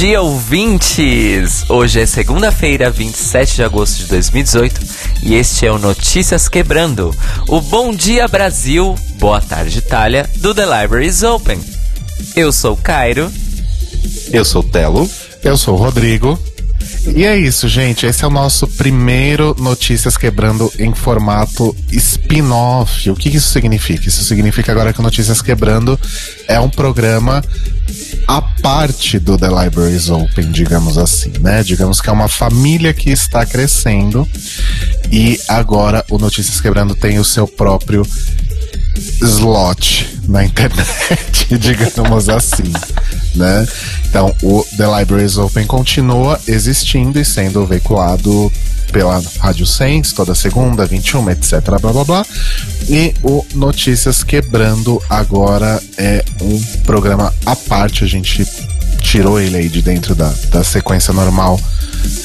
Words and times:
Dia, 0.00 0.22
ouvintes! 0.22 1.68
Hoje 1.68 2.00
é 2.00 2.06
segunda-feira, 2.06 2.90
27 2.90 3.56
de 3.56 3.62
agosto 3.62 3.98
de 3.98 4.06
2018 4.06 4.80
e 5.22 5.34
este 5.34 5.66
é 5.66 5.70
o 5.70 5.78
Notícias 5.78 6.48
Quebrando, 6.48 7.14
o 7.46 7.60
Bom 7.60 7.92
Dia 7.92 8.26
Brasil, 8.26 8.94
Boa 9.18 9.42
Tarde 9.42 9.76
Itália 9.76 10.26
do 10.36 10.54
The 10.54 10.64
Libraries 10.64 11.22
Open. 11.22 11.60
Eu 12.34 12.50
sou 12.50 12.78
Cairo. 12.78 13.30
Eu 14.32 14.42
sou 14.42 14.62
Telo. 14.62 15.06
Eu 15.44 15.58
sou 15.58 15.74
o 15.74 15.76
Rodrigo. 15.76 16.38
E 17.06 17.24
é 17.24 17.36
isso, 17.36 17.66
gente. 17.68 18.06
Esse 18.06 18.24
é 18.24 18.26
o 18.26 18.30
nosso 18.30 18.66
primeiro 18.66 19.56
Notícias 19.58 20.16
Quebrando 20.16 20.70
em 20.78 20.94
formato 20.94 21.74
spin-off. 21.90 23.08
O 23.10 23.16
que 23.16 23.28
isso 23.28 23.48
significa? 23.48 24.08
Isso 24.08 24.22
significa 24.22 24.70
agora 24.70 24.92
que 24.92 25.00
o 25.00 25.02
Notícias 25.02 25.40
Quebrando 25.40 25.98
é 26.46 26.60
um 26.60 26.68
programa 26.68 27.42
a 28.26 28.40
parte 28.40 29.18
do 29.18 29.36
The 29.36 29.48
Libraries 29.48 30.08
Open, 30.10 30.50
digamos 30.50 30.98
assim, 30.98 31.32
né? 31.40 31.62
Digamos 31.62 32.00
que 32.00 32.08
é 32.08 32.12
uma 32.12 32.28
família 32.28 32.92
que 32.92 33.10
está 33.10 33.44
crescendo 33.44 34.28
e 35.10 35.40
agora 35.48 36.04
o 36.10 36.18
Notícias 36.18 36.60
Quebrando 36.60 36.94
tem 36.94 37.18
o 37.18 37.24
seu 37.24 37.48
próprio 37.48 38.06
slot 39.22 40.18
na 40.28 40.44
internet, 40.44 41.46
digamos 41.58 42.28
assim, 42.28 42.72
né? 43.34 43.66
Então, 44.08 44.34
o 44.42 44.64
The 44.76 44.86
Libraries 44.98 45.36
Open 45.36 45.66
continua 45.66 46.40
existindo 46.46 47.18
e 47.18 47.24
sendo 47.24 47.66
veiculado 47.66 48.52
pela 48.92 49.22
Rádio 49.38 49.66
Sense 49.66 50.14
toda 50.14 50.34
segunda, 50.34 50.84
21, 50.84 51.30
etc, 51.30 51.60
blá 51.80 51.92
blá 51.92 52.04
blá. 52.04 52.26
E 52.88 53.14
o 53.22 53.44
Notícias 53.54 54.22
Quebrando 54.22 55.02
agora 55.08 55.80
é 55.96 56.24
um 56.42 56.60
programa 56.84 57.32
à 57.46 57.54
parte, 57.54 58.04
a 58.04 58.06
gente 58.06 58.44
tirou 59.00 59.40
ele 59.40 59.56
aí 59.56 59.68
de 59.68 59.82
dentro 59.82 60.14
da, 60.14 60.32
da 60.50 60.62
sequência 60.62 61.12
normal 61.12 61.60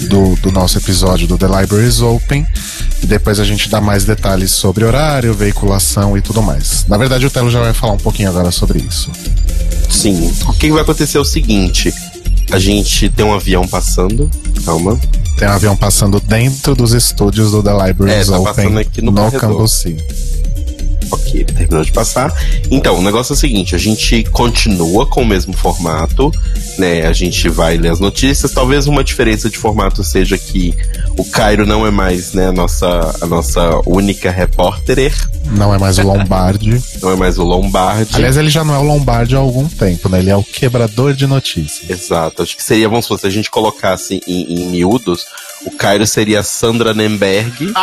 do, 0.02 0.36
do 0.38 0.52
nosso 0.52 0.78
episódio 0.78 1.28
do 1.28 1.38
The 1.38 1.48
Libraries 1.48 2.02
Open. 2.02 2.45
E 3.02 3.06
depois 3.06 3.40
a 3.40 3.44
gente 3.44 3.70
dá 3.70 3.82
mais 3.82 4.06
detalhes 4.06 4.52
sobre 4.52 4.86
horário, 4.86 5.34
veiculação 5.34 6.17
e 6.17 6.22
tudo 6.22 6.42
mais. 6.42 6.86
Na 6.88 6.98
verdade, 6.98 7.26
o 7.26 7.30
Telo 7.30 7.50
já 7.52 7.59
vai 7.59 7.73
falar 7.73 7.94
um 7.94 7.98
pouquinho 7.98 8.30
agora 8.30 8.52
sobre 8.52 8.80
isso. 8.80 9.12
Sim. 9.90 10.34
O 10.48 10.54
que 10.54 10.72
vai 10.72 10.82
acontecer 10.82 11.17
é 11.17 11.22
o 11.22 11.26
seguinte: 11.26 11.94
a 12.52 12.59
gente 12.59 13.10
tem 13.10 13.26
um 13.26 13.34
avião 13.34 13.67
passando. 13.67 14.30
Calma. 14.64 15.00
Tem 15.38 15.48
um 15.48 15.52
avião 15.52 15.76
passando 15.76 16.20
dentro 16.20 16.76
dos 16.76 16.94
estúdios 16.94 17.52
do 17.52 17.62
The 17.62 17.72
Libraries 17.88 18.30
É, 18.30 18.32
tá 18.32 18.39
Open 18.39 18.54
passando 18.54 18.80
aqui 18.80 19.02
no 19.02 19.12
no 19.12 19.17
corredor. 19.17 19.39
Cambuci. 19.39 19.98
Ok, 21.11 21.31
ele 21.34 21.45
terminou 21.45 21.84
de 21.84 21.92
passar. 21.92 22.34
Então, 22.70 22.98
o 22.98 23.02
negócio 23.02 23.34
é 23.34 23.36
o 23.36 23.38
seguinte: 23.38 23.75
a 23.75 23.78
gente 23.78 24.23
continua 24.25 25.06
com 25.06 25.22
o 25.22 25.25
mesmo 25.25 25.53
formato, 25.53 26.31
né? 26.78 27.06
A 27.08 27.14
gente 27.14 27.48
vai 27.50 27.78
ler 27.78 27.89
as 27.89 28.00
notícias. 28.00 28.52
Talvez 28.52 28.88
uma 28.88 29.03
diferença 29.03 29.50
de 29.50 29.58
formato 29.58 30.03
seja 30.03 30.38
que 30.38 30.76
o 31.17 31.26
Cairo 31.26 31.66
não 31.66 31.86
é 31.86 31.92
mais, 31.92 32.33
né, 32.33 32.48
a 32.48 32.52
nossa, 32.52 33.16
a 33.22 33.26
nossa 33.26 33.81
única 33.86 34.31
repórter, 34.31 35.14
Não 35.52 35.73
é 35.73 35.77
mais 35.77 35.98
o 35.98 36.04
Lombardi. 36.04 36.82
não 37.02 37.11
é 37.11 37.16
mais 37.16 37.37
o 37.37 37.43
Lombardi. 37.43 38.16
Aliás, 38.16 38.37
ele 38.37 38.49
já 38.49 38.64
não 38.64 38.76
é 38.76 38.80
o 38.80 38.83
Lombardi 38.83 39.36
há 39.36 39.39
algum 39.39 39.67
tempo, 39.67 40.10
né? 40.10 40.20
Ele 40.20 40.30
é 40.30 40.36
o 40.36 40.43
quebrador 40.43 41.14
de 41.14 41.27
notícias. 41.27 41.89
Exato, 41.89 42.42
acho 42.42 42.55
que 42.55 42.64
seria, 42.64 42.89
vamos 42.89 43.05
supor, 43.05 43.20
se 43.20 43.27
a 43.27 43.30
gente 43.30 43.49
colocasse 43.49 44.22
em, 44.27 44.61
em 44.61 44.67
miúdos, 44.67 45.26
o 45.65 45.71
Cairo 45.71 46.05
seria 46.05 46.39
a 46.39 46.43
Sandra 46.43 46.93
Nemberg, 46.93 47.73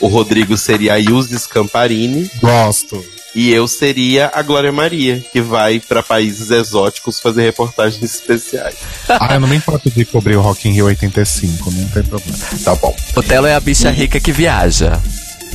o 0.00 0.08
Rodrigo 0.08 0.56
seria 0.56 0.94
a 0.94 0.98
Scamparini 1.38 2.30
Gosto. 2.40 3.04
e 3.34 3.52
eu 3.52 3.66
seria 3.68 4.30
a 4.34 4.42
Glória 4.42 4.72
Maria, 4.72 5.22
que 5.32 5.40
vai 5.40 5.80
para 5.80 6.02
países 6.02 6.50
exóticos 6.50 7.20
fazer 7.20 7.42
reportagens 7.42 8.02
especiais. 8.02 8.76
Ah, 9.08 9.34
eu 9.34 9.40
não 9.40 9.48
me 9.48 9.56
importo 9.56 9.90
de 9.90 10.04
cobrir 10.04 10.36
o 10.36 10.40
Rock 10.42 10.68
in 10.68 10.72
Rio 10.72 10.86
85, 10.86 11.70
não 11.70 11.88
tem 11.88 12.02
problema. 12.02 12.38
Tá 12.64 12.74
bom. 12.74 12.94
O 13.16 13.22
Telo 13.22 13.46
é 13.46 13.54
a 13.54 13.60
bicha 13.60 13.90
rica 13.90 14.18
que 14.20 14.32
viaja. 14.32 15.00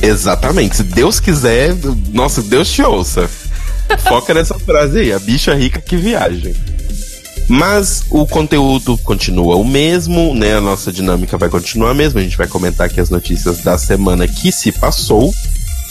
Exatamente. 0.02 0.76
Se 0.76 0.82
Deus 0.82 1.20
quiser, 1.20 1.74
nossa, 2.12 2.42
Deus 2.42 2.70
te 2.70 2.82
ouça. 2.82 3.28
Foca 4.08 4.34
nessa 4.34 4.58
frase 4.58 5.00
aí, 5.00 5.12
a 5.12 5.18
bicha 5.18 5.54
rica 5.54 5.80
que 5.80 5.96
viaja. 5.96 6.52
Mas 7.48 8.04
o 8.10 8.26
conteúdo 8.26 8.98
continua 8.98 9.56
o 9.56 9.64
mesmo, 9.64 10.34
né? 10.34 10.56
A 10.56 10.60
nossa 10.60 10.92
dinâmica 10.92 11.38
vai 11.38 11.48
continuar 11.48 11.92
a 11.92 11.94
mesma. 11.94 12.20
A 12.20 12.22
gente 12.22 12.36
vai 12.36 12.46
comentar 12.46 12.86
aqui 12.86 13.00
as 13.00 13.08
notícias 13.08 13.58
da 13.58 13.78
semana 13.78 14.28
que 14.28 14.52
se 14.52 14.70
passou. 14.70 15.32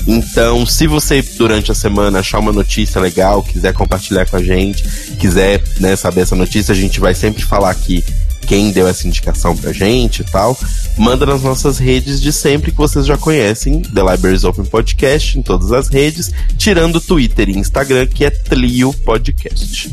Então, 0.06 0.66
se 0.66 0.86
você 0.86 1.22
durante 1.38 1.72
a 1.72 1.76
semana 1.76 2.20
achar 2.20 2.40
uma 2.40 2.54
notícia 2.54 3.02
legal, 3.02 3.42
quiser 3.42 3.74
compartilhar 3.74 4.26
com 4.28 4.36
a 4.38 4.44
gente, 4.44 4.84
quiser 5.20 5.62
né, 5.80 5.96
saber 5.96 6.22
essa 6.22 6.36
notícia, 6.36 6.72
a 6.72 6.76
gente 6.76 7.00
vai 7.00 7.16
sempre 7.16 7.44
falar 7.44 7.72
aqui 7.72 8.04
quem 8.46 8.72
deu 8.72 8.88
essa 8.88 9.06
indicação 9.06 9.58
pra 9.58 9.74
gente 9.74 10.22
e 10.22 10.24
tal. 10.24 10.58
Manda 10.98 11.26
nas 11.26 11.42
nossas 11.42 11.78
redes 11.78 12.22
de 12.22 12.32
sempre 12.32 12.72
que 12.72 12.78
vocês 12.78 13.06
já 13.06 13.18
conhecem, 13.18 13.82
The 13.82 14.02
Libraries 14.12 14.44
Open 14.44 14.66
Podcast, 14.66 15.38
em 15.38 15.42
todas 15.42 15.72
as 15.72 15.90
redes, 15.90 16.32
tirando 16.58 17.02
Twitter 17.02 17.50
e 17.50 17.58
Instagram, 17.58 18.06
que 18.08 18.24
é 18.24 18.30
Tlio 18.30 18.94
Podcast. 18.94 19.92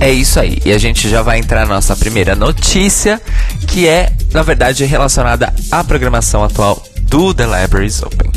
É 0.00 0.10
isso 0.10 0.38
aí. 0.38 0.58
E 0.64 0.72
a 0.72 0.78
gente 0.78 1.08
já 1.08 1.22
vai 1.22 1.38
entrar 1.38 1.66
na 1.66 1.74
nossa 1.74 1.96
primeira 1.96 2.34
notícia, 2.34 3.20
que 3.66 3.86
é, 3.86 4.12
na 4.32 4.42
verdade, 4.42 4.84
relacionada 4.84 5.52
à 5.70 5.82
programação 5.82 6.44
atual 6.44 6.82
do 7.02 7.32
The 7.32 7.44
Libraries 7.44 8.02
Open. 8.02 8.30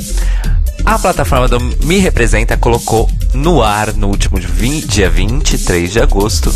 A 0.86 0.98
plataforma 0.98 1.48
do 1.48 1.60
Me 1.86 2.00
Representa 2.00 2.56
colocou 2.56 3.10
no 3.34 3.62
ar 3.62 3.94
no 3.94 4.08
último 4.08 4.40
dia 4.40 5.10
23 5.10 5.92
de 5.92 6.00
agosto 6.00 6.54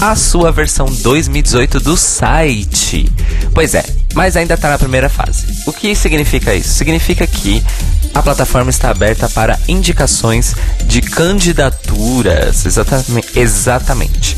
a 0.00 0.14
sua 0.14 0.50
versão 0.50 0.86
2018 0.86 1.80
do 1.80 1.96
site. 1.96 3.10
Pois 3.54 3.74
é, 3.74 3.84
mas 4.16 4.34
ainda 4.34 4.54
está 4.54 4.70
na 4.70 4.78
primeira 4.78 5.10
fase. 5.10 5.46
O 5.66 5.72
que 5.72 5.94
significa 5.94 6.54
isso? 6.54 6.70
Significa 6.70 7.26
que 7.26 7.62
a 8.14 8.22
plataforma 8.22 8.70
está 8.70 8.88
aberta 8.88 9.28
para 9.28 9.60
indicações 9.68 10.56
de 10.86 11.02
candidaturas. 11.02 12.64
Exatamente. 12.64 13.38
exatamente. 13.38 14.36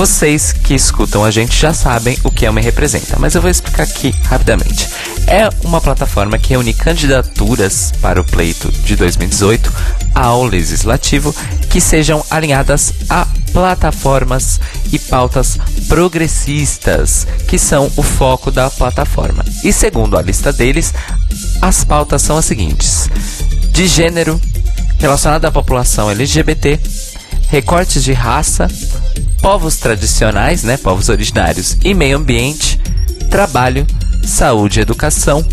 Vocês 0.00 0.50
que 0.50 0.72
escutam 0.72 1.22
a 1.22 1.30
gente 1.30 1.54
já 1.54 1.74
sabem 1.74 2.16
o 2.24 2.30
que 2.30 2.46
é 2.46 2.50
o 2.50 2.54
Me 2.54 2.62
Representa, 2.62 3.18
mas 3.18 3.34
eu 3.34 3.42
vou 3.42 3.50
explicar 3.50 3.82
aqui 3.82 4.14
rapidamente. 4.24 4.88
É 5.26 5.46
uma 5.62 5.78
plataforma 5.78 6.38
que 6.38 6.48
reúne 6.48 6.72
candidaturas 6.72 7.92
para 8.00 8.18
o 8.18 8.24
pleito 8.24 8.72
de 8.72 8.96
2018 8.96 9.70
ao 10.14 10.42
legislativo 10.44 11.34
que 11.68 11.82
sejam 11.82 12.24
alinhadas 12.30 12.94
a 13.10 13.26
plataformas 13.52 14.58
e 14.90 14.98
pautas 14.98 15.58
progressistas, 15.86 17.26
que 17.46 17.58
são 17.58 17.92
o 17.94 18.02
foco 18.02 18.50
da 18.50 18.70
plataforma. 18.70 19.44
E 19.62 19.70
segundo 19.70 20.16
a 20.16 20.22
lista 20.22 20.50
deles, 20.50 20.94
as 21.60 21.84
pautas 21.84 22.22
são 22.22 22.38
as 22.38 22.46
seguintes: 22.46 23.10
de 23.70 23.86
gênero, 23.86 24.40
relacionado 24.98 25.44
à 25.44 25.52
população 25.52 26.10
LGBT, 26.10 26.80
recortes 27.50 28.04
de 28.04 28.12
raça, 28.12 28.68
povos 29.42 29.76
tradicionais, 29.76 30.62
né, 30.62 30.76
povos 30.76 31.08
originários 31.08 31.76
e 31.84 31.92
meio 31.92 32.16
ambiente, 32.16 32.80
trabalho, 33.28 33.86
saúde 34.24 34.78
e 34.78 34.82
educação, 34.82 35.44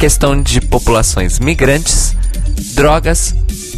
questão 0.00 0.42
de 0.42 0.60
populações 0.60 1.38
migrantes, 1.38 2.16
drogas, 2.74 3.34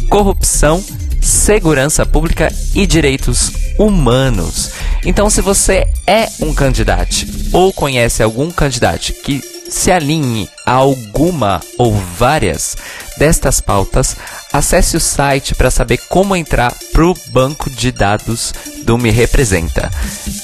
corrupção, 0.09 0.83
segurança 1.21 2.05
pública 2.05 2.51
e 2.73 2.87
direitos 2.87 3.51
humanos. 3.77 4.71
Então, 5.05 5.29
se 5.29 5.41
você 5.41 5.87
é 6.07 6.27
um 6.39 6.53
candidato 6.53 7.27
ou 7.53 7.71
conhece 7.71 8.23
algum 8.23 8.49
candidato 8.49 9.13
que 9.13 9.41
se 9.69 9.91
alinhe 9.91 10.47
a 10.65 10.73
alguma 10.73 11.61
ou 11.77 11.93
várias 11.93 12.77
destas 13.17 13.59
pautas, 13.59 14.15
acesse 14.57 14.95
o 14.95 14.99
site 14.99 15.53
para 15.53 15.69
saber 15.69 15.97
como 16.09 16.35
entrar 16.35 16.73
para 16.93 17.05
o 17.05 17.13
banco 17.27 17.69
de 17.69 17.91
dados 17.91 18.53
do 18.83 18.97
Me 18.97 19.11
Representa. 19.11 19.91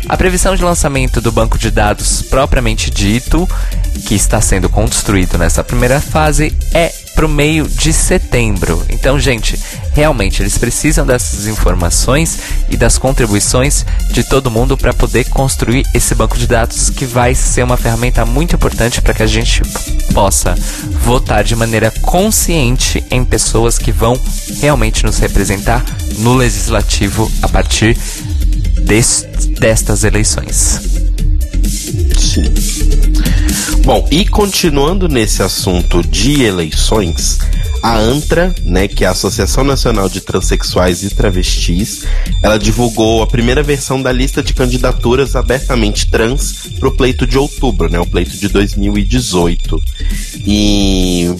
A 0.09 0.17
previsão 0.17 0.55
de 0.55 0.63
lançamento 0.63 1.21
do 1.21 1.33
banco 1.33 1.59
de 1.59 1.71
dados 1.71 2.23
propriamente 2.23 2.91
dito, 2.91 3.49
que 4.07 4.15
está 4.15 4.41
sendo 4.41 4.69
construído 4.69 5.37
nessa 5.37 5.65
primeira 5.65 6.01
fase, 6.01 6.57
é 6.73 6.93
para 7.17 7.25
o 7.27 7.29
meio 7.29 7.67
de 7.67 7.93
setembro. 7.95 8.85
Então, 8.91 9.19
gente, 9.19 9.59
realmente 9.93 10.43
eles 10.43 10.59
precisam 10.59 11.07
dessas 11.07 11.47
informações 11.47 12.39
e 12.69 12.77
das 12.77 12.99
contribuições 12.99 13.87
de 14.13 14.23
todo 14.23 14.51
mundo 14.51 14.77
para 14.77 14.93
poder 14.93 15.25
construir 15.31 15.85
esse 15.95 16.15
banco 16.15 16.37
de 16.37 16.47
dados 16.47 16.91
que 16.91 17.07
vai 17.07 17.35
ser 17.35 17.65
uma 17.65 17.79
ferramenta 17.79 18.25
muito 18.27 18.55
importante 18.55 19.01
para 19.01 19.15
que 19.15 19.23
a 19.23 19.27
gente 19.27 19.63
possa 20.13 20.55
votar 21.03 21.43
de 21.43 21.57
maneira 21.57 21.91
consciente 22.03 23.03
em 23.11 23.25
pessoas 23.25 23.79
que 23.79 23.91
vão 23.91 24.21
realmente 24.61 25.05
nos 25.05 25.19
representar 25.19 25.83
no 26.19 26.35
legislativo 26.35 27.33
a 27.41 27.49
partir 27.49 27.97
des- 28.85 29.27
destas 29.59 30.05
eleições. 30.05 30.81
Sim. 32.19 32.45
Bom, 33.85 34.07
e 34.11 34.27
continuando 34.27 35.09
nesse 35.09 35.43
assunto 35.43 36.03
de 36.03 36.43
eleições, 36.43 37.39
A 37.83 37.97
ANTRA, 37.97 38.53
né, 38.65 38.89
que 38.89 39.05
é 39.05 39.07
a 39.07 39.13
Associação 39.13 39.63
Nacional 39.63 40.09
de 40.09 40.21
Transsexuais 40.21 41.05
e 41.05 41.11
Travestis, 41.11 42.05
ela 42.43 42.59
divulgou 42.59 43.23
a 43.23 43.29
primeira 43.29 43.63
versão 43.63 44.03
da 44.03 44.11
lista 44.11 44.43
de 44.43 44.53
candidaturas 44.53 45.37
abertamente 45.37 46.11
trans 46.11 46.69
para 46.81 46.89
o 46.89 46.97
pleito 46.97 47.27
de 47.27 47.39
outubro, 47.39 47.89
né, 47.89 48.01
o 48.01 48.07
pleito 48.07 48.37
de 48.37 48.49
2018. 48.49 49.81
E 50.45 51.31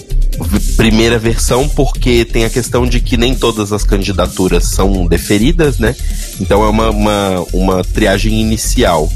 primeira 0.77 1.17
versão 1.17 1.67
porque 1.67 2.23
tem 2.23 2.45
a 2.45 2.49
questão 2.49 2.87
de 2.87 2.99
que 2.99 3.17
nem 3.17 3.35
todas 3.35 3.73
as 3.73 3.83
candidaturas 3.83 4.65
são 4.65 5.05
deferidas, 5.07 5.79
né? 5.79 5.95
Então 6.39 6.63
é 6.63 6.69
uma, 6.69 6.89
uma, 6.91 7.45
uma 7.51 7.83
triagem 7.83 8.39
inicial 8.39 9.11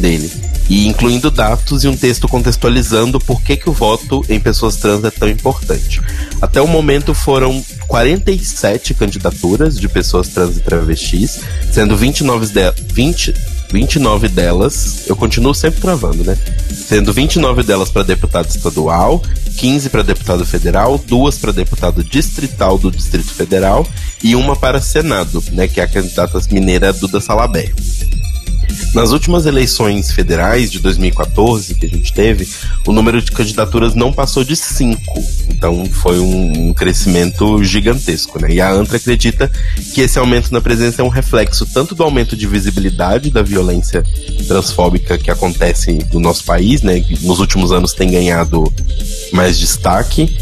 dele 0.00 0.30
e 0.68 0.86
incluindo 0.86 1.30
dados 1.30 1.84
e 1.84 1.88
um 1.88 1.96
texto 1.96 2.28
contextualizando 2.28 3.18
por 3.20 3.40
que, 3.42 3.56
que 3.56 3.70
o 3.70 3.72
voto 3.72 4.24
em 4.28 4.40
pessoas 4.40 4.76
trans 4.76 5.04
é 5.04 5.10
tão 5.10 5.28
importante. 5.28 6.00
Até 6.40 6.60
o 6.60 6.66
momento 6.66 7.14
foram 7.14 7.64
47 7.86 8.94
candidaturas 8.94 9.78
de 9.78 9.88
pessoas 9.88 10.28
trans 10.28 10.56
e 10.56 10.60
travestis, 10.60 11.40
sendo 11.70 11.96
29, 11.96 12.46
de 12.46 12.92
20, 12.92 13.34
29 13.70 14.28
delas, 14.28 15.08
eu 15.08 15.16
continuo 15.16 15.54
sempre 15.54 15.80
travando, 15.80 16.24
né? 16.24 16.36
Sendo 16.70 17.12
29 17.12 17.62
delas 17.62 17.90
para 17.90 18.02
deputado 18.02 18.48
estadual, 18.48 19.22
15 19.56 19.90
para 19.90 20.02
deputado 20.02 20.44
federal, 20.44 20.98
duas 20.98 21.38
para 21.38 21.52
deputado 21.52 22.02
distrital 22.04 22.76
do 22.76 22.90
Distrito 22.90 23.32
Federal 23.32 23.86
e 24.22 24.36
uma 24.36 24.54
para 24.54 24.80
Senado, 24.80 25.42
né, 25.52 25.66
que 25.66 25.80
é 25.80 25.84
a 25.84 25.88
candidata 25.88 26.40
mineira 26.50 26.92
Duda 26.92 27.20
Salabé. 27.20 27.72
Nas 28.94 29.12
últimas 29.12 29.44
eleições 29.46 30.10
federais 30.10 30.70
de 30.70 30.78
2014 30.78 31.74
que 31.74 31.86
a 31.86 31.88
gente 31.88 32.12
teve, 32.12 32.48
o 32.86 32.92
número 32.92 33.20
de 33.20 33.30
candidaturas 33.30 33.94
não 33.94 34.12
passou 34.12 34.42
de 34.42 34.56
cinco. 34.56 35.22
Então 35.48 35.84
foi 35.86 36.18
um, 36.18 36.68
um 36.68 36.74
crescimento 36.74 37.62
gigantesco, 37.62 38.40
né? 38.40 38.52
E 38.52 38.60
a 38.60 38.72
ANTRA 38.72 38.96
acredita 38.96 39.50
que 39.92 40.00
esse 40.00 40.18
aumento 40.18 40.50
na 40.52 40.60
presença 40.60 41.02
é 41.02 41.04
um 41.04 41.08
reflexo 41.08 41.66
tanto 41.66 41.94
do 41.94 42.02
aumento 42.02 42.36
de 42.36 42.46
visibilidade 42.46 43.30
da 43.30 43.42
violência 43.42 44.02
transfóbica 44.46 45.18
que 45.18 45.30
acontece 45.30 45.98
no 46.12 46.20
nosso 46.20 46.44
país, 46.44 46.82
né? 46.82 47.00
Que 47.00 47.24
nos 47.26 47.38
últimos 47.38 47.72
anos 47.72 47.92
tem 47.92 48.10
ganhado 48.10 48.72
mais 49.32 49.58
destaque, 49.58 50.34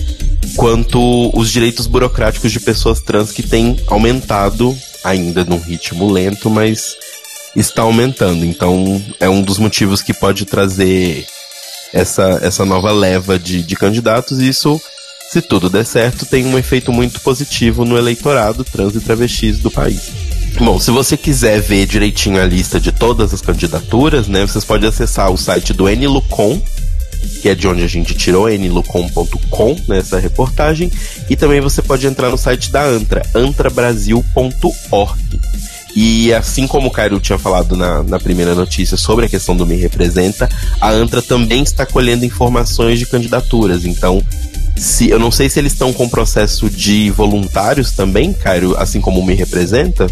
quanto 0.57 1.31
os 1.37 1.51
direitos 1.51 1.87
burocráticos 1.87 2.53
de 2.53 2.61
pessoas 2.61 3.01
trans 3.01 3.33
que 3.33 3.43
têm 3.43 3.77
aumentado 3.87 4.77
ainda 5.03 5.45
num 5.45 5.59
ritmo 5.59 6.11
lento, 6.11 6.49
mas 6.49 6.97
está 7.57 7.83
aumentando. 7.83 8.45
Então, 8.45 9.03
é 9.21 9.29
um 9.29 9.43
dos 9.43 9.59
motivos 9.59 10.03
que 10.03 10.13
pode 10.13 10.45
trazer 10.45 11.27
essa, 11.93 12.41
essa 12.43 12.65
nova 12.65 12.93
leva 12.93 13.39
de, 13.39 13.63
de 13.63 13.77
candidatos. 13.77 14.41
E 14.41 14.49
isso, 14.49 14.81
se 15.31 15.41
tudo 15.41 15.71
der 15.71 15.87
certo, 15.87 16.27
tem 16.27 16.45
um 16.45 16.59
efeito 16.59 16.93
muito 16.93 17.21
positivo 17.21 17.85
no 17.85 17.97
eleitorado 17.97 18.65
trans 18.65 18.97
e 18.97 19.01
travestis 19.01 19.59
do 19.59 19.71
país. 19.71 20.11
Bom, 20.59 20.79
se 20.79 20.91
você 20.91 21.17
quiser 21.17 21.61
ver 21.61 21.87
direitinho 21.87 22.41
a 22.41 22.47
lista 22.47 22.79
de 22.79 22.93
todas 22.93 23.35
as 23.35 23.41
candidaturas, 23.41 24.29
né, 24.29 24.47
vocês 24.47 24.65
podem 24.65 24.89
acessar 24.89 25.31
o 25.31 25.37
site 25.37 25.73
do 25.73 25.89
NLucon, 25.89 26.63
que 27.43 27.49
é 27.49 27.55
de 27.55 27.67
onde 27.67 27.83
a 27.83 27.89
gente 27.89 28.15
tirou, 28.15 28.49
nlucom.com, 28.49 29.77
nessa 29.89 30.19
reportagem, 30.19 30.93
e 31.29 31.35
também 31.35 31.61
você 31.61 31.83
pode 31.83 32.07
entrar 32.07 32.31
no 32.31 32.39
site 32.39 32.71
da 32.71 32.85
Antra, 32.85 33.23
antrabrasil.org. 33.35 35.41
E 35.95 36.33
assim 36.35 36.67
como 36.67 36.89
o 36.89 36.91
Cairo 36.91 37.21
tinha 37.21 37.39
falado 37.39 37.77
na, 37.77 38.03
na 38.03 38.19
primeira 38.19 38.55
notícia 38.55 38.97
sobre 38.97 39.27
a 39.27 39.29
questão 39.29 39.57
do 39.57 39.67
Me 39.67 39.77
Representa, 39.77 40.49
a 40.81 40.91
ANTRA 40.91 41.23
também 41.23 41.63
está 41.63 41.87
colhendo 41.87 42.25
informações 42.25 42.99
de 42.99 43.07
candidaturas. 43.07 43.85
Então, 43.85 44.23
se 44.77 45.09
eu 45.09 45.19
não 45.19 45.31
sei 45.31 45.49
se 45.49 45.59
eles 45.59 45.73
estão 45.73 45.93
com 45.93 46.09
processo 46.09 46.69
de 46.69 47.11
voluntários 47.11 47.93
também, 47.93 48.33
Cairo, 48.33 48.77
assim 48.77 49.01
como 49.01 49.21
o 49.21 49.25
Me 49.25 49.35
Representa. 49.35 50.07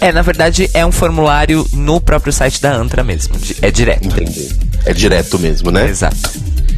É, 0.00 0.10
na 0.12 0.22
verdade 0.22 0.70
é 0.72 0.84
um 0.84 0.92
formulário 0.92 1.66
no 1.72 2.00
próprio 2.00 2.32
site 2.32 2.60
da 2.60 2.74
Antra 2.74 3.04
mesmo. 3.04 3.34
É 3.60 3.70
direto. 3.70 4.06
Entendi. 4.06 4.48
É 4.84 4.94
direto 4.94 5.38
mesmo, 5.38 5.70
né? 5.70 5.88
Exato. 5.88 6.16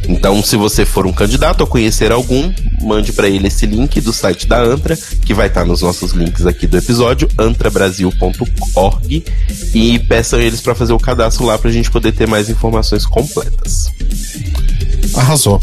Então, 0.07 0.41
se 0.43 0.55
você 0.55 0.85
for 0.85 1.05
um 1.05 1.13
candidato 1.13 1.61
ou 1.61 1.67
conhecer 1.67 2.11
algum, 2.11 2.51
mande 2.81 3.13
para 3.13 3.29
ele 3.29 3.47
esse 3.47 3.65
link 3.65 4.01
do 4.01 4.11
site 4.11 4.47
da 4.47 4.61
Antra, 4.61 4.97
que 5.25 5.33
vai 5.33 5.47
estar 5.47 5.61
tá 5.61 5.67
nos 5.67 5.81
nossos 5.81 6.11
links 6.11 6.45
aqui 6.45 6.67
do 6.67 6.77
episódio, 6.77 7.29
antrabrasil.org, 7.37 9.23
e 9.73 9.99
peçam 9.99 10.39
eles 10.39 10.61
para 10.61 10.75
fazer 10.75 10.93
o 10.93 10.99
cadastro 10.99 11.45
lá 11.45 11.57
para 11.57 11.69
a 11.69 11.73
gente 11.73 11.91
poder 11.91 12.11
ter 12.11 12.27
mais 12.27 12.49
informações 12.49 13.05
completas. 13.05 13.91
Arrasou. 15.15 15.61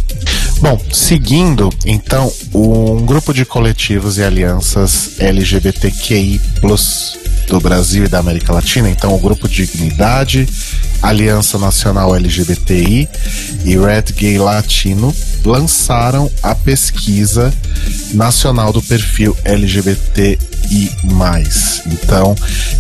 Bom, 0.60 0.80
seguindo, 0.92 1.70
então, 1.86 2.32
um 2.52 3.06
grupo 3.06 3.32
de 3.32 3.44
coletivos 3.44 4.18
e 4.18 4.24
alianças 4.24 5.20
LGBTQI 5.20 6.40
do 7.48 7.60
Brasil 7.60 8.04
e 8.04 8.08
da 8.08 8.18
América 8.18 8.52
Latina, 8.52 8.90
então 8.90 9.14
o 9.14 9.18
Grupo 9.18 9.48
Dignidade, 9.48 10.46
Aliança 11.02 11.58
Nacional 11.58 12.14
LGBTI 12.14 13.08
e 13.64 13.76
Red 13.76 14.12
Gay 14.14 14.38
Latino 14.38 15.14
lançaram 15.44 16.30
a 16.42 16.54
pesquisa 16.54 17.52
nacional 18.14 18.72
do 18.72 18.82
perfil 18.82 19.36
LGBTI. 19.44 20.38
Então, 21.86 22.34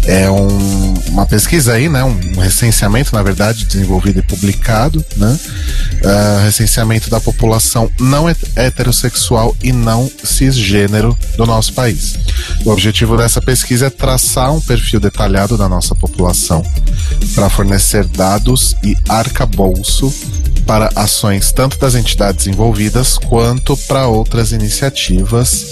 é 0.04 0.30
um, 0.30 0.94
uma 1.08 1.24
pesquisa 1.24 1.72
aí, 1.72 1.88
né? 1.88 2.04
Um, 2.04 2.38
recenseamento, 2.38 3.14
na 3.14 3.22
verdade, 3.22 3.64
desenvolvido 3.64 4.18
e 4.18 4.22
publicado, 4.22 5.04
né? 5.16 5.38
Uh, 6.02 6.44
recenseamento 6.44 7.08
da 7.08 7.20
população 7.20 7.90
não 7.98 8.26
heterossexual 8.28 9.56
e 9.62 9.72
não 9.72 10.10
cisgênero 10.22 11.16
do 11.36 11.46
nosso 11.46 11.72
país. 11.72 12.18
O 12.64 12.70
objetivo 12.70 13.16
dessa 13.16 13.40
pesquisa 13.40 13.86
é 13.86 13.90
traçar 13.90 14.52
um 14.52 14.60
perfil 14.60 15.00
detalhado 15.00 15.56
da 15.56 15.68
nossa 15.68 15.94
população 15.94 16.62
para 17.34 17.48
fornecer 17.48 18.04
dados 18.08 18.74
e 18.82 18.96
arcabouço 19.08 20.12
para 20.66 20.90
ações 20.94 21.50
tanto 21.50 21.78
das 21.78 21.94
entidades 21.94 22.46
envolvidas 22.46 23.16
quanto 23.16 23.74
para 23.76 24.06
outras 24.06 24.52
iniciativas 24.52 25.66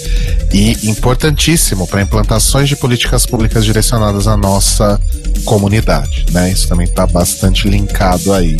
e 0.51 0.89
importantíssimo 0.89 1.85
para 1.85 2.01
implantações 2.01 2.67
de 2.67 2.75
políticas 2.75 3.23
públicas 3.23 3.63
direcionadas 3.63 4.27
à 4.27 4.35
nossa 4.35 4.99
comunidade, 5.45 6.25
né? 6.31 6.51
Isso 6.51 6.67
também 6.67 6.87
está 6.87 7.05
bastante 7.05 7.69
linkado 7.69 8.33
aí 8.33 8.57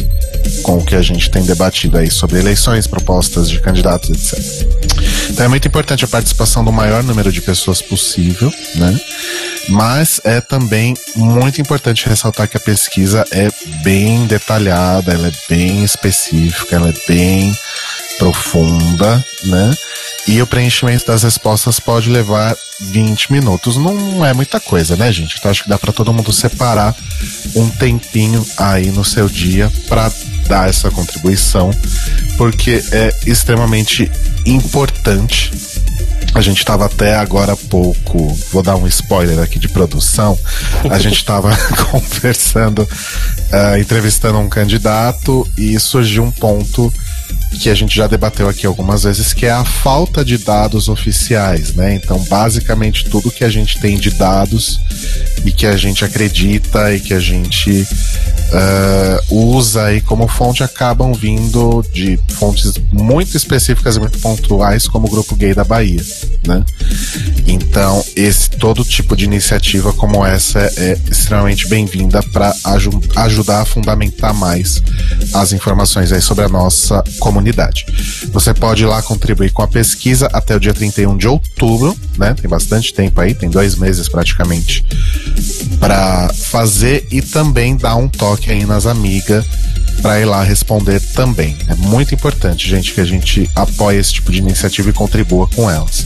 com 0.62 0.77
o 0.77 0.86
que 0.86 0.96
a 0.96 1.01
gente 1.01 1.29
tem 1.31 1.43
debatido 1.43 1.98
aí 1.98 2.12
sobre 2.12 2.39
eleições, 2.39 2.86
propostas 2.86 3.50
de 3.50 3.60
candidatos, 3.60 4.10
etc. 4.10 4.67
Então 5.31 5.46
é 5.46 5.48
muito 5.48 5.67
importante 5.67 6.05
a 6.05 6.07
participação 6.07 6.63
do 6.63 6.72
maior 6.72 7.03
número 7.03 7.31
de 7.31 7.41
pessoas 7.41 7.81
possível, 7.81 8.53
né? 8.75 9.00
Mas 9.69 10.21
é 10.24 10.39
também 10.39 10.95
muito 11.15 11.59
importante 11.59 12.07
ressaltar 12.07 12.47
que 12.47 12.57
a 12.57 12.62
pesquisa 12.62 13.25
é 13.31 13.50
bem 13.83 14.25
detalhada, 14.25 15.13
ela 15.13 15.27
é 15.27 15.33
bem 15.50 15.83
específica, 15.83 16.75
ela 16.75 16.89
é 16.89 16.93
bem 17.07 17.57
profunda, 18.17 19.24
né? 19.45 19.77
E 20.27 20.41
o 20.41 20.47
preenchimento 20.47 21.05
das 21.05 21.24
respostas 21.24 21.79
pode 21.79 22.09
levar 22.09 22.55
20 22.79 23.31
minutos. 23.31 23.77
Não 23.77 24.25
é 24.25 24.33
muita 24.33 24.59
coisa, 24.59 24.95
né, 24.95 25.12
gente? 25.12 25.38
Então 25.38 25.50
acho 25.50 25.63
que 25.63 25.69
dá 25.69 25.77
para 25.77 25.93
todo 25.93 26.13
mundo 26.13 26.33
separar 26.33 26.95
um 27.55 27.69
tempinho 27.69 28.45
aí 28.57 28.91
no 28.91 29.05
seu 29.05 29.29
dia 29.29 29.71
para 29.88 30.12
dar 30.47 30.69
essa 30.69 30.89
contribuição, 30.91 31.71
porque 32.38 32.83
é 32.91 33.15
extremamente 33.25 34.12
importante 34.45 35.51
a 36.38 36.41
gente 36.41 36.60
estava 36.60 36.86
até 36.86 37.15
agora 37.15 37.53
há 37.53 37.58
pouco, 37.58 38.27
vou 38.51 38.62
dar 38.62 38.75
um 38.75 38.86
spoiler 38.88 39.39
aqui 39.39 39.58
de 39.58 39.67
produção. 39.67 40.38
A 40.89 41.00
gente 41.00 41.15
estava 41.15 41.50
conversando, 41.89 42.84
uh, 42.84 43.77
entrevistando 43.79 44.38
um 44.38 44.48
candidato 44.48 45.48
e 45.58 45.79
surgiu 45.79 46.24
um 46.24 46.32
ponto 46.32 46.94
que 47.60 47.70
a 47.70 47.75
gente 47.75 47.96
já 47.96 48.08
debateu 48.08 48.48
aqui 48.48 48.66
algumas 48.66 49.04
vezes, 49.04 49.34
que 49.34 49.46
é 49.46 49.51
a 49.51 49.66
falta 49.66 50.24
de 50.24 50.38
dados 50.38 50.89
oficiais, 50.89 51.74
né? 51.74 51.96
Então, 51.96 52.20
basicamente, 52.25 53.06
tudo 53.10 53.32
que 53.32 53.44
a 53.44 53.50
gente 53.50 53.80
tem 53.80 53.98
de 53.98 54.12
dados 54.12 54.80
e 55.46 55.51
que 55.51 55.66
a 55.66 55.75
gente 55.75 56.04
acredita 56.04 56.94
e 56.94 57.00
que 57.00 57.13
a 57.13 57.20
gente 57.20 57.88
uh, 58.51 59.36
usa 59.36 59.86
aí 59.86 60.01
como 60.01 60.27
fonte 60.27 60.63
acabam 60.63 61.13
vindo 61.13 61.84
de 61.94 62.20
fontes 62.30 62.74
muito 62.92 63.36
específicas 63.36 63.96
e 63.96 64.00
muito 64.00 64.20
pontuais, 64.20 64.88
como 64.88 65.08
o 65.08 65.10
Grupo 65.10 65.36
Gay 65.36 65.54
da 65.54 65.63
Bahia, 65.63 66.04
né? 66.46 66.63
Então, 67.48 68.04
esse 68.16 68.50
todo 68.51 68.84
tipo 68.84 69.16
de 69.16 69.25
iniciativa 69.25 69.94
como 69.94 70.25
essa 70.25 70.60
é 70.77 70.98
extremamente 71.10 71.68
bem-vinda 71.68 72.22
para 72.32 72.54
ajudar 73.16 73.62
a 73.62 73.66
fundamentar 73.66 74.34
mais 74.34 74.82
as 75.34 75.54
informações 75.54 76.12
aí 76.12 76.22
sobre 76.22 76.46
a 76.46 76.50
nossa 76.50 77.04
comunidade. 77.20 77.37
Você 78.32 78.53
pode 78.53 78.84
ir 78.84 78.86
lá 78.86 79.01
contribuir 79.01 79.51
com 79.51 79.62
a 79.62 79.67
pesquisa 79.67 80.27
até 80.34 80.56
o 80.56 80.60
dia 80.60 80.74
31 80.74 81.17
de 81.17 81.27
outubro, 81.27 81.96
né? 82.17 82.34
Tem 82.34 82.50
bastante 82.50 82.94
tempo 82.94 83.20
aí, 83.20 83.34
tem 83.34 83.50
dois 83.50 83.75
meses 83.75 84.08
praticamente 84.08 84.86
para 85.79 86.29
fazer 86.34 87.08
e 87.12 87.22
também 87.22 87.75
dar 87.75 87.96
um 87.96 88.08
toque 88.08 88.51
aí 88.51 88.65
nas 88.65 88.86
amigas 88.86 89.46
para 90.01 90.20
ir 90.20 90.25
lá 90.25 90.44
responder 90.44 91.00
também. 91.13 91.56
É 91.67 91.75
muito 91.75 92.13
importante, 92.13 92.70
gente, 92.70 92.94
que 92.94 93.01
a 93.01 93.06
gente 93.06 93.50
apoie 93.56 93.98
esse 93.98 94.13
tipo 94.13 94.32
de 94.32 94.39
iniciativa 94.39 94.89
e 94.89 94.94
contribua 94.94 95.48
com 95.48 95.70
elas. 95.70 96.06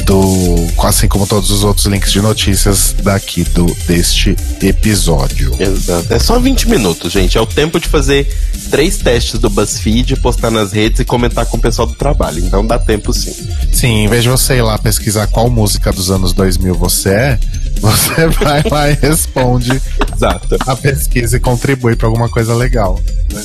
do 0.05 0.73
assim 0.85 1.07
como 1.07 1.27
todos 1.27 1.51
os 1.51 1.65
outros 1.65 1.87
links 1.87 2.11
de 2.11 2.21
notícias 2.21 2.95
daqui 3.03 3.45
do 3.45 3.67
deste 3.87 4.37
episódio. 4.61 5.53
Exato. 5.59 6.13
É 6.13 6.19
só 6.19 6.39
20 6.39 6.69
minutos, 6.69 7.13
gente. 7.13 7.39
É 7.39 7.41
o 7.41 7.47
tempo 7.47 7.79
de 7.79 7.89
fazer 7.89 8.27
três 8.71 8.97
testes 8.99 9.39
do 9.39 9.49
BuzzFeed, 9.49 10.17
postar 10.17 10.51
nas 10.51 10.73
redes 10.73 11.01
e 11.01 11.05
comentar 11.05 11.47
com 11.47 11.57
o 11.57 11.61
pessoal 11.61 11.87
do 11.87 11.95
trabalho. 11.95 12.45
Então 12.45 12.67
dá 12.67 12.79
tempo 12.79 13.13
sim. 13.13 13.35
Sim, 13.71 14.05
em 14.05 14.09
vez 14.09 14.23
de 14.23 14.29
você 14.29 14.57
ir 14.57 14.63
lá 14.63 14.77
pesquisar 14.79 15.27
qual 15.29 15.49
música 15.49 15.93
dos 15.93 16.11
anos 16.11 16.33
2000 16.33 16.75
você 16.75 17.11
é, 17.11 17.39
você 17.83 18.29
vai 18.41 18.63
lá 18.71 18.91
e 18.91 18.95
responde 18.95 19.83
Exato. 20.15 20.57
a 20.67 20.77
pesquisa 20.77 21.37
e 21.37 21.41
contribui 21.41 21.97
para 21.97 22.07
alguma 22.07 22.29
coisa 22.29 22.55
legal. 22.55 22.99
Né? 23.33 23.43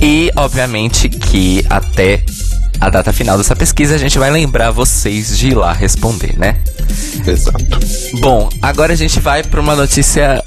E, 0.00 0.30
obviamente, 0.36 1.08
que 1.08 1.66
até 1.68 2.22
a 2.80 2.88
data 2.88 3.12
final 3.12 3.36
dessa 3.36 3.54
pesquisa, 3.54 3.94
a 3.94 3.98
gente 3.98 4.18
vai 4.18 4.30
lembrar 4.30 4.70
vocês 4.70 5.36
de 5.36 5.48
ir 5.48 5.54
lá 5.54 5.72
responder, 5.72 6.38
né? 6.38 6.56
Exato. 7.26 7.78
Bom, 8.20 8.48
agora 8.62 8.94
a 8.94 8.96
gente 8.96 9.20
vai 9.20 9.42
para 9.42 9.60
uma 9.60 9.76
notícia. 9.76 10.42